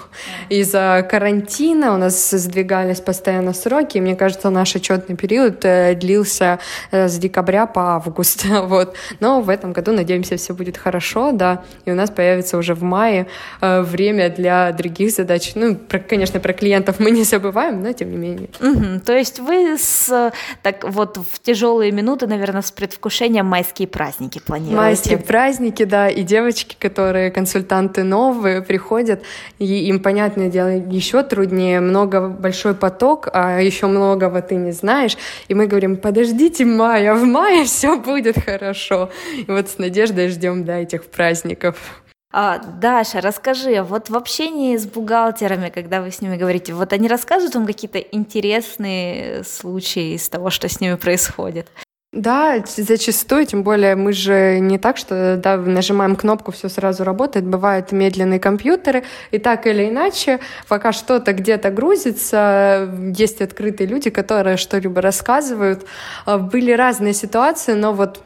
из-за 0.50 1.08
карантина 1.10 1.94
у 1.94 1.98
нас 1.98 2.30
сдвигались 2.32 3.02
постоянно 3.02 3.54
сроки, 3.54 3.98
и 3.98 4.02
мне 4.02 4.16
кажется, 4.16 4.50
наш 4.50 4.76
отчетный 4.76 5.16
период 5.16 5.64
э, 5.64 5.96
длился 5.96 6.60
э, 6.92 7.08
с 7.08 7.18
декабря 7.18 7.66
по 7.66 7.96
август. 7.96 8.46
Вот. 8.70 8.96
Но 9.20 9.42
в 9.42 9.50
этом 9.50 9.74
году, 9.74 9.94
надеемся, 9.94 10.38
все 10.38 10.54
будет 10.54 10.78
хорошо, 10.78 11.32
да, 11.32 11.64
и 11.86 11.92
у 11.92 11.96
нас 11.96 12.10
появится 12.12 12.58
уже 12.58 12.76
в 12.76 12.84
мае 12.84 13.28
э, 13.62 13.82
время 13.82 14.30
для 14.30 14.72
других 14.72 15.12
задач. 15.12 15.54
Ну, 15.56 15.76
про, 15.76 16.00
конечно, 16.00 16.40
про 16.40 16.54
клиентов 16.54 17.00
мы 17.00 17.12
не 17.12 17.24
забываем, 17.24 17.82
но 17.82 17.94
тем 17.94 18.12
не 18.12 18.18
менее. 18.18 18.50
Угу. 18.60 19.02
То 19.06 19.18
есть 19.18 19.40
вы 19.40 19.78
с, 19.78 20.32
так 20.62 20.84
вот 20.84 21.18
в 21.18 21.40
тяжелые 21.42 21.92
минуты, 21.92 22.28
наверное, 22.28 22.62
с 22.62 22.72
предвкушением 22.72 23.46
майские 23.46 23.88
праздники 23.88 24.40
планируете? 24.40 24.78
Майские 24.78 25.18
праздники, 25.30 25.86
да, 25.86 26.10
и 26.10 26.24
девочки, 26.24 26.76
которые 26.80 27.30
консультанты 27.30 28.04
новые, 28.04 28.64
приходят, 28.64 29.22
и 29.60 29.88
им, 29.88 30.00
понятное 30.00 30.50
дело, 30.50 30.70
еще 30.70 31.22
труднее, 31.22 31.82
много, 31.82 32.30
большой 32.30 32.74
поток, 32.74 33.30
а 33.32 33.60
еще 33.60 33.86
многого 33.86 34.42
ты 34.42 34.56
не 34.56 34.72
знаешь, 34.72 35.18
и 35.48 35.54
мы 35.54 35.68
говорим, 35.68 35.98
подождите 35.98 36.66
мая, 36.66 37.14
в 37.14 37.26
мае 37.26 37.66
все 37.66 38.00
будет 38.00 38.44
хорошо. 38.44 39.12
И 39.38 39.46
вот 39.52 39.70
с 39.70 39.78
надеждой 39.78 40.30
ждем, 40.30 40.66
да, 40.66 40.80
этих 40.80 41.06
праздников. 41.06 42.02
А, 42.34 42.58
Даша, 42.58 43.22
расскажи, 43.22 43.84
вот 43.84 44.10
в 44.10 44.18
общении 44.18 44.78
с 44.78 44.88
бухгалтерами, 44.88 45.70
когда 45.70 46.02
вы 46.02 46.10
с 46.10 46.22
ними 46.22 46.38
говорите, 46.38 46.74
вот 46.74 46.92
они 46.92 47.08
рассказывают 47.08 47.54
вам 47.54 47.68
какие-то 47.68 48.00
интересные 48.00 49.44
случаи 49.44 50.16
из 50.16 50.28
того, 50.28 50.50
что 50.50 50.68
с 50.68 50.82
ними 50.82 50.96
происходит? 50.96 51.68
Да, 52.12 52.64
зачастую, 52.66 53.46
тем 53.46 53.62
более 53.62 53.96
мы 53.96 54.14
же 54.14 54.58
не 54.60 54.80
так, 54.80 54.98
что 54.98 55.38
да, 55.38 55.58
нажимаем 55.58 56.16
кнопку, 56.16 56.52
все 56.52 56.68
сразу 56.68 57.04
работает. 57.04 57.46
Бывают 57.46 57.92
медленные 57.92 58.40
компьютеры, 58.40 59.04
и 59.30 59.38
так 59.38 59.68
или 59.68 59.90
иначе, 59.90 60.40
пока 60.68 60.92
что-то 60.92 61.34
где-то 61.34 61.70
грузится, 61.70 62.90
есть 63.16 63.42
открытые 63.42 63.86
люди, 63.86 64.10
которые 64.10 64.58
что-либо 64.58 65.02
рассказывают. 65.02 65.86
А, 66.26 66.40
были 66.40 66.72
разные 66.72 67.14
ситуации, 67.14 67.74
но 67.74 67.94
вот 67.94 68.24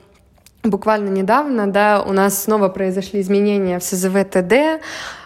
Буквально 0.64 1.10
недавно, 1.10 1.68
да, 1.68 2.02
у 2.02 2.14
нас 2.14 2.42
снова 2.42 2.70
произошли 2.70 3.20
изменения 3.20 3.80
в 3.80 3.84
СЗВ 3.84 4.24
ТД, 4.24 4.82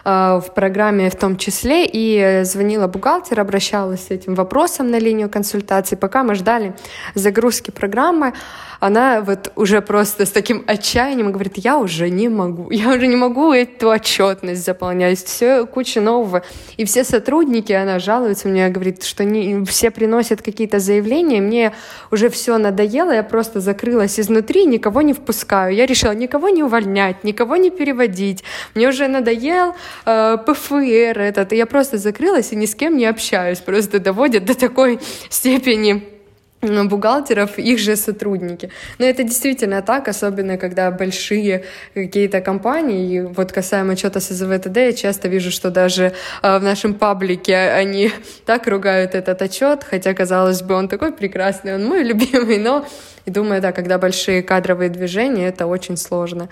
в 0.08 0.54
программе 0.54 1.10
в 1.10 1.16
том 1.16 1.36
числе, 1.36 1.84
и 1.86 2.40
звонила 2.44 2.86
бухгалтер, 2.86 3.40
обращалась 3.40 4.06
с 4.06 4.10
этим 4.10 4.34
вопросом 4.34 4.90
на 4.90 4.98
линию 4.98 5.28
консультации. 5.28 5.96
Пока 5.96 6.22
мы 6.22 6.34
ждали 6.34 6.74
загрузки 7.14 7.70
программы, 7.70 8.32
она 8.80 9.22
вот 9.22 9.52
уже 9.56 9.82
просто 9.82 10.24
с 10.24 10.30
таким 10.30 10.64
отчаянием 10.66 11.32
говорит, 11.32 11.54
я 11.56 11.78
уже 11.78 12.08
не 12.10 12.28
могу, 12.28 12.70
я 12.70 12.88
уже 12.90 13.06
не 13.06 13.16
могу 13.16 13.52
эту 13.52 13.88
отчетность 13.88 14.64
заполнять, 14.64 15.22
все 15.24 15.66
куча 15.66 16.00
нового. 16.00 16.42
И 16.76 16.84
все 16.84 17.04
сотрудники, 17.04 17.72
она 17.72 17.98
жалуется 17.98 18.48
мне, 18.48 18.68
говорит, 18.68 19.02
что 19.02 19.24
не, 19.24 19.64
все 19.64 19.90
приносят 19.90 20.42
какие-то 20.42 20.78
заявления, 20.78 21.40
мне 21.40 21.72
уже 22.10 22.28
все 22.30 22.56
надоело, 22.56 23.10
я 23.10 23.24
просто 23.24 23.60
закрылась 23.60 24.20
изнутри, 24.20 24.64
никого 24.64 25.02
не 25.02 25.12
впускаю. 25.12 25.74
Я 25.74 25.86
решила 25.86 26.12
никого 26.12 26.48
не 26.48 26.62
увольнять, 26.62 27.24
никого 27.24 27.56
не 27.56 27.70
переводить. 27.70 28.44
Мне 28.74 28.88
уже 28.88 29.08
надоел 29.08 29.74
э, 30.06 30.36
ПФР 30.46 31.18
этот, 31.20 31.52
и 31.52 31.56
я 31.56 31.66
просто 31.66 31.98
закрылась 31.98 32.52
и 32.52 32.56
ни 32.56 32.66
с 32.66 32.74
кем 32.74 32.96
не 32.96 33.06
общаюсь, 33.06 33.58
просто 33.58 33.98
доводят 33.98 34.44
до 34.44 34.54
такой 34.54 35.00
степени 35.30 36.18
бухгалтеров, 36.60 37.58
их 37.58 37.78
же 37.78 37.96
сотрудники. 37.96 38.70
Но 38.98 39.06
это 39.06 39.22
действительно 39.22 39.82
так, 39.82 40.08
особенно 40.08 40.56
когда 40.56 40.90
большие 40.90 41.64
какие-то 41.94 42.40
компании, 42.40 43.14
и 43.14 43.20
вот 43.20 43.52
касаемо 43.52 43.96
что-то 43.96 44.20
с 44.20 44.28
СЗВТД, 44.28 44.76
я 44.76 44.92
часто 44.92 45.28
вижу, 45.28 45.50
что 45.50 45.70
даже 45.70 46.12
э, 46.42 46.58
в 46.58 46.62
нашем 46.62 46.94
паблике 46.94 47.56
они 47.56 48.10
так 48.44 48.66
ругают 48.66 49.14
этот 49.14 49.40
отчет, 49.42 49.84
хотя, 49.84 50.14
казалось 50.14 50.62
бы, 50.62 50.74
он 50.74 50.88
такой 50.88 51.12
прекрасный, 51.12 51.74
он 51.74 51.84
мой 51.84 52.02
любимый, 52.10 52.58
но 52.58 52.84
и 53.24 53.30
думаю, 53.30 53.60
да, 53.60 53.72
когда 53.72 53.98
большие 53.98 54.42
кадровые 54.42 54.90
движения, 54.90 55.48
это 55.48 55.66
очень 55.66 55.96
сложно. 55.96 56.48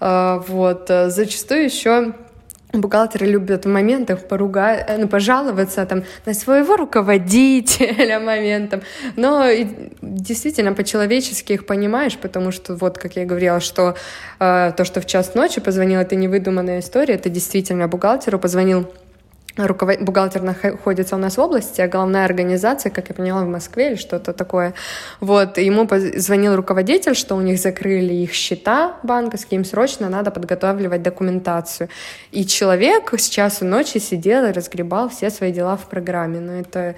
Э, 0.00 0.40
вот. 0.46 0.90
Э, 0.90 1.10
зачастую 1.10 1.64
еще 1.64 2.14
Бухгалтеры 2.72 3.26
любят 3.26 3.64
в 3.64 3.68
моментах 3.68 4.28
поругать, 4.28 4.84
э, 4.88 4.96
ну, 4.96 5.08
пожаловаться 5.08 5.84
там, 5.86 6.04
на 6.26 6.34
своего 6.34 6.76
руководителя 6.76 8.20
моментом. 8.20 8.82
Но 9.16 9.46
действительно 10.02 10.72
по-человечески 10.72 11.52
их 11.52 11.66
понимаешь, 11.66 12.16
потому 12.16 12.52
что 12.52 12.76
вот, 12.76 12.98
как 12.98 13.16
я 13.16 13.24
говорила, 13.24 13.60
что 13.60 13.96
э, 14.38 14.72
то, 14.76 14.84
что 14.84 15.00
в 15.00 15.06
час 15.06 15.34
ночи 15.34 15.60
позвонил, 15.60 16.00
это 16.00 16.14
невыдуманная 16.16 16.80
история, 16.80 17.14
это 17.14 17.28
действительно 17.28 17.88
бухгалтеру 17.88 18.38
позвонил 18.38 18.88
руковод... 19.56 20.00
бухгалтер 20.00 20.42
находится 20.42 21.16
у 21.16 21.18
нас 21.18 21.36
в 21.36 21.40
области, 21.40 21.80
а 21.80 21.88
головная 21.88 22.24
организация, 22.24 22.90
как 22.90 23.08
я 23.08 23.14
поняла, 23.14 23.44
в 23.44 23.48
Москве 23.48 23.90
или 23.90 23.96
что-то 23.96 24.32
такое. 24.32 24.74
Вот, 25.20 25.58
ему 25.58 25.86
позвонил 25.86 26.56
руководитель, 26.56 27.14
что 27.14 27.34
у 27.36 27.40
них 27.40 27.58
закрыли 27.58 28.14
их 28.14 28.32
счета 28.32 28.96
банковские, 29.02 29.58
им 29.58 29.64
срочно 29.64 30.08
надо 30.08 30.30
подготавливать 30.30 31.02
документацию. 31.02 31.88
И 32.30 32.46
человек 32.46 33.12
с 33.14 33.28
часу 33.28 33.64
ночи 33.64 33.98
сидел 33.98 34.44
и 34.46 34.52
разгребал 34.52 35.08
все 35.08 35.30
свои 35.30 35.52
дела 35.52 35.76
в 35.76 35.88
программе. 35.88 36.40
Но 36.40 36.52
ну, 36.52 36.60
это 36.60 36.96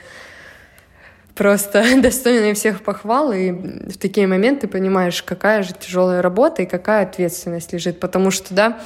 просто 1.35 1.85
достойные 2.03 2.55
всех 2.55 2.83
похвал, 2.83 3.33
и 3.33 3.51
в 3.51 3.99
такие 3.99 4.27
моменты 4.27 4.69
понимаешь, 4.69 5.23
какая 5.23 5.63
же 5.63 5.73
тяжелая 5.75 6.23
работа 6.23 6.63
и 6.63 6.67
какая 6.67 7.05
ответственность 7.05 7.73
лежит, 7.73 8.01
потому 8.01 8.31
что, 8.31 8.55
да, 8.55 8.81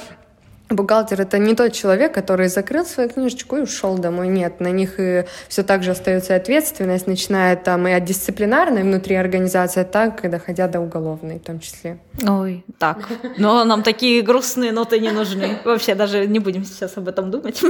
Бухгалтер 0.69 1.21
это 1.21 1.37
не 1.37 1.55
тот 1.55 1.71
человек, 1.73 2.13
который 2.13 2.49
закрыл 2.49 2.85
свою 2.85 3.09
книжечку 3.09 3.57
и 3.57 3.61
ушел 3.61 3.97
домой. 3.97 4.27
Нет, 4.27 4.59
на 4.59 4.67
них 4.67 4.95
и 4.99 5.25
все 5.47 5.63
так 5.63 5.83
же 5.83 5.91
остается 5.91 6.35
ответственность, 6.35 7.07
начиная 7.07 7.55
там 7.55 7.87
и 7.87 7.91
от 7.91 8.03
дисциплинарной 8.03 8.83
внутри 8.83 9.15
организации, 9.15 9.83
так 9.83 10.25
и 10.25 10.27
доходя 10.27 10.67
до 10.67 10.81
уголовной 10.81 11.39
в 11.39 11.43
том 11.43 11.59
числе. 11.59 11.99
Ой, 12.27 12.65
так. 12.79 12.97
Но 13.37 13.63
нам 13.63 13.83
такие 13.83 14.21
грустные 14.21 14.71
ноты 14.71 14.99
не 14.99 15.11
нужны. 15.11 15.59
Вообще 15.63 15.95
даже 15.95 16.27
не 16.27 16.39
будем 16.39 16.65
сейчас 16.65 16.97
об 16.97 17.07
этом 17.07 17.31
думать. 17.31 17.61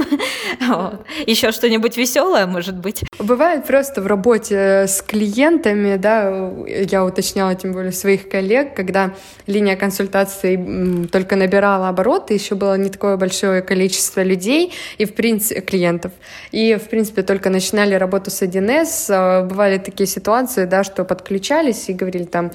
Еще 1.26 1.52
что-нибудь 1.52 1.96
веселое, 1.96 2.46
может 2.46 2.76
быть? 2.76 3.04
Бывает 3.18 3.64
просто 3.66 4.00
в 4.00 4.06
работе 4.06 4.86
с 4.88 5.02
клиентами, 5.02 5.96
да, 5.96 6.50
я 6.66 7.04
уточняла 7.04 7.54
тем 7.54 7.72
более 7.72 7.92
своих 7.92 8.28
коллег, 8.28 8.74
когда 8.74 9.14
линия 9.46 9.76
консультаций 9.76 11.06
только 11.12 11.36
набирала 11.36 11.88
обороты, 11.88 12.34
еще 12.34 12.54
было 12.54 12.76
не 12.76 12.87
такое 12.88 13.16
большое 13.16 13.62
количество 13.62 14.22
людей 14.22 14.72
и 14.98 15.04
в 15.04 15.14
принципе 15.14 15.60
клиентов. 15.60 16.12
И 16.52 16.76
в 16.76 16.88
принципе 16.88 17.22
только 17.22 17.50
начинали 17.50 17.94
работу 17.94 18.30
с 18.30 18.42
1С, 18.42 19.06
а, 19.10 19.44
бывали 19.44 19.78
такие 19.78 20.06
ситуации, 20.06 20.64
да, 20.64 20.84
что 20.84 21.04
подключались 21.04 21.88
и 21.88 21.92
говорили 21.92 22.24
там, 22.24 22.50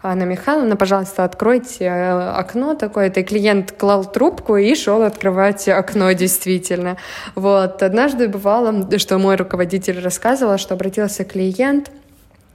Анна 0.00 0.22
Михайловна, 0.22 0.76
пожалуйста, 0.76 1.24
откройте 1.24 1.86
э, 1.86 2.30
окно 2.30 2.74
такое-то. 2.74 3.20
И 3.20 3.24
клиент 3.24 3.72
клал 3.72 4.04
трубку 4.04 4.56
и 4.56 4.74
шел 4.76 5.02
открывать 5.02 5.68
окно 5.68 6.12
действительно. 6.12 6.96
Вот. 7.34 7.82
Однажды 7.82 8.28
бывало, 8.28 8.88
что 8.98 9.18
мой 9.18 9.34
руководитель 9.34 9.98
рассказывал, 9.98 10.56
что 10.56 10.74
обратился 10.74 11.24
клиент, 11.24 11.90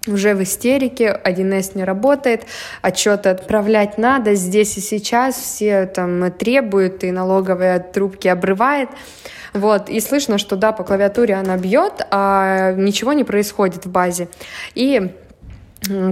уже 0.07 0.35
в 0.35 0.43
истерике, 0.43 1.19
1С 1.23 1.71
не 1.75 1.83
работает, 1.83 2.45
отчеты 2.81 3.29
отправлять 3.29 3.97
надо, 3.97 4.35
здесь 4.35 4.77
и 4.77 4.81
сейчас 4.81 5.35
все 5.35 5.85
там 5.85 6.31
требуют, 6.31 7.03
и 7.03 7.11
налоговые 7.11 7.79
трубки 7.79 8.27
обрывает. 8.27 8.89
Вот, 9.53 9.89
и 9.89 9.99
слышно, 9.99 10.39
что 10.39 10.55
да, 10.55 10.71
по 10.71 10.83
клавиатуре 10.83 11.35
она 11.35 11.57
бьет, 11.57 12.05
а 12.09 12.73
ничего 12.73 13.13
не 13.13 13.23
происходит 13.23 13.85
в 13.85 13.91
базе. 13.91 14.27
И 14.73 15.11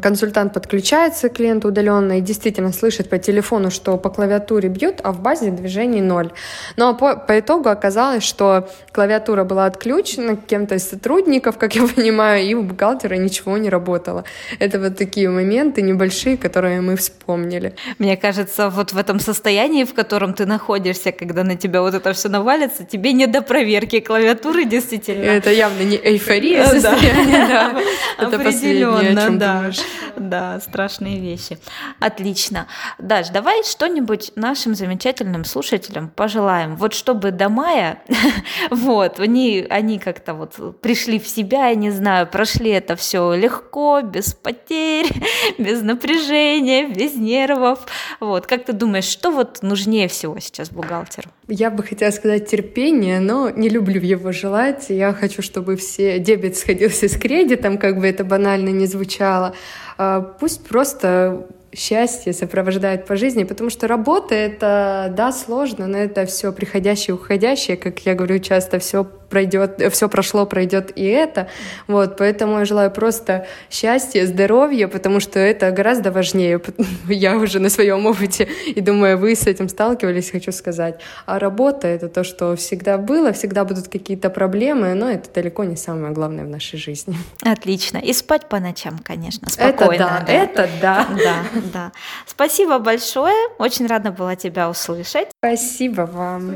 консультант 0.02 0.54
подключается 0.54 1.30
к 1.30 1.34
клиенту 1.34 1.70
удаленно 1.70 2.18
и 2.18 2.22
действительно 2.22 2.72
слышит 2.72 3.10
по 3.10 3.18
телефону, 3.18 3.72
что 3.72 3.98
по 3.98 4.10
клавиатуре 4.10 4.70
бьют, 4.70 5.00
а 5.04 5.12
в 5.12 5.22
базе 5.22 5.52
движений 5.52 6.02
ноль. 6.02 6.32
Но 6.76 6.96
по, 6.96 7.16
по 7.16 7.40
итогу 7.40 7.70
оказалось, 7.70 8.24
что 8.24 8.70
клавиатура 8.92 9.44
была 9.44 9.66
отключена 9.66 10.36
кем-то 10.36 10.76
из 10.76 10.90
сотрудников, 10.90 11.58
как 11.58 11.76
я 11.76 11.88
понимаю, 11.96 12.46
и 12.46 12.54
у 12.54 12.64
бухгалтера 12.64 13.16
ничего 13.16 13.58
не 13.58 13.70
работало. 13.70 14.24
Это 14.60 14.80
вот 14.80 14.98
такие 14.98 15.30
моменты 15.30 15.82
небольшие, 15.82 16.38
которые 16.38 16.82
мы 16.82 16.96
вспомнили. 16.96 17.74
Мне 18.00 18.18
кажется, 18.18 18.70
вот 18.70 18.94
в 18.94 18.98
этом 18.98 19.20
состоянии, 19.20 19.84
в 19.84 19.94
котором 19.94 20.34
ты 20.34 20.46
находишься, 20.46 21.12
когда 21.12 21.44
на 21.44 21.56
тебя 21.56 21.82
вот 21.82 21.94
это 21.94 22.14
все 22.14 22.30
навалится, 22.30 22.84
тебе 22.84 23.14
не 23.14 23.28
до 23.28 23.42
проверки 23.42 24.00
клавиатуры 24.00 24.66
действительно. 24.66 25.24
Это 25.24 25.52
явно 25.52 25.84
не 25.84 25.98
эйфория 25.98 26.66
состояние, 26.66 27.48
да. 27.48 27.82
Это 28.20 28.40
последнее, 28.40 28.88
о 28.88 29.26
чем 29.26 29.40
думаешь. 29.62 29.80
Да, 30.18 30.60
страшные 30.60 31.20
вещи. 31.20 31.58
Отлично. 32.00 32.68
Даш, 33.00 33.30
давай 33.30 33.64
что-нибудь 33.64 34.34
нашим 34.36 34.76
замечательным 34.76 35.46
слушателям 35.46 36.10
пожелаем. 36.10 36.76
Вот 36.76 36.94
чтобы 36.94 37.32
до 37.32 37.50
мая, 37.50 38.02
вот, 38.70 39.20
они, 39.20 39.66
они 39.70 40.00
как-то 40.00 40.34
вот 40.34 40.80
пришли 40.82 41.20
в 41.20 41.28
себя, 41.28 41.68
я 41.68 41.76
не 41.76 41.92
знаю, 41.92 42.28
прошли 42.28 42.72
это 42.72 42.96
все 42.96 43.34
легко, 43.34 44.02
без 44.02 44.34
потерь, 44.34 45.10
без 45.58 45.82
напряжения, 45.82 46.88
без 46.88 47.16
нервов. 47.16 47.80
Вот, 48.20 48.48
как 48.48 48.66
ты 48.66 48.74
думаешь, 48.74 49.06
что 49.06 49.32
вот 49.32 49.60
нужнее 49.62 50.08
всего 50.08 50.40
сейчас 50.40 50.70
бухгалтеру? 50.70 51.30
Я 51.48 51.70
бы 51.70 51.84
хотела 51.84 52.12
сказать 52.12 52.50
терпение, 52.50 53.20
но 53.20 53.50
не 53.50 53.70
люблю 53.70 54.00
его 54.00 54.32
желать. 54.32 54.86
Я 54.90 55.14
хочу, 55.14 55.42
чтобы 55.42 55.76
все 55.76 56.20
дебет 56.20 56.56
сходился 56.56 57.08
с 57.08 57.18
кредитом, 57.18 57.78
как 57.78 58.00
бы 58.00 58.08
это 58.08 58.24
банально 58.24 58.70
не 58.70 58.86
звучало. 58.86 59.51
А, 59.98 60.22
пусть 60.22 60.68
просто 60.68 61.48
счастье 61.74 62.34
сопровождает 62.34 63.06
по 63.06 63.16
жизни, 63.16 63.44
потому 63.44 63.70
что 63.70 63.88
работа— 63.88 64.36
это, 64.36 65.14
да, 65.16 65.32
сложно, 65.32 65.88
но 65.88 65.98
это 65.98 66.26
все 66.26 66.52
приходящее, 66.52 67.16
уходящее, 67.16 67.78
как 67.78 68.00
я 68.06 68.14
говорю 68.14 68.40
часто, 68.40 68.80
все 68.80 69.08
пройдет, 69.32 69.82
все 69.92 70.08
прошло, 70.08 70.46
пройдет 70.46 70.92
и 70.96 71.06
это. 71.06 71.48
Вот, 71.88 72.18
поэтому 72.18 72.60
я 72.60 72.66
желаю 72.66 72.92
просто 72.92 73.48
счастья, 73.72 74.26
здоровья, 74.28 74.88
потому 74.88 75.20
что 75.20 75.40
это 75.40 75.72
гораздо 75.72 76.12
важнее. 76.12 76.62
Я 77.08 77.38
уже 77.38 77.60
на 77.60 77.70
своем 77.70 78.06
опыте 78.06 78.48
и 78.68 78.82
думаю, 78.82 79.18
вы 79.18 79.36
с 79.36 79.48
этим 79.48 79.70
сталкивались, 79.70 80.30
хочу 80.30 80.52
сказать. 80.52 81.00
А 81.26 81.40
работа— 81.40 81.88
это 81.96 82.10
то, 82.10 82.24
что 82.24 82.56
всегда 82.56 82.98
было, 82.98 83.32
всегда 83.32 83.66
будут 83.66 83.88
какие-то 83.88 84.30
проблемы, 84.30 84.94
но 84.94 85.10
это 85.10 85.34
далеко 85.34 85.64
не 85.64 85.78
самое 85.78 86.14
главное 86.14 86.44
в 86.46 86.50
нашей 86.50 86.78
жизни. 86.78 87.16
Отлично. 87.42 87.98
И 87.98 88.14
спать 88.14 88.50
по 88.50 88.60
ночам, 88.60 89.00
конечно, 89.04 89.50
спокойно. 89.50 89.94
Это 89.94 89.98
да, 89.98 90.24
да. 90.28 90.34
это 90.34 90.70
да. 90.82 91.08
Да, 91.24 91.62
да. 91.74 91.92
Спасибо 92.28 92.80
большое. 92.80 93.36
Очень 93.58 93.88
рада 93.88 94.12
была 94.12 94.36
тебя 94.36 94.70
услышать. 94.70 95.30
Спасибо 95.40 96.02
вам. 96.02 96.56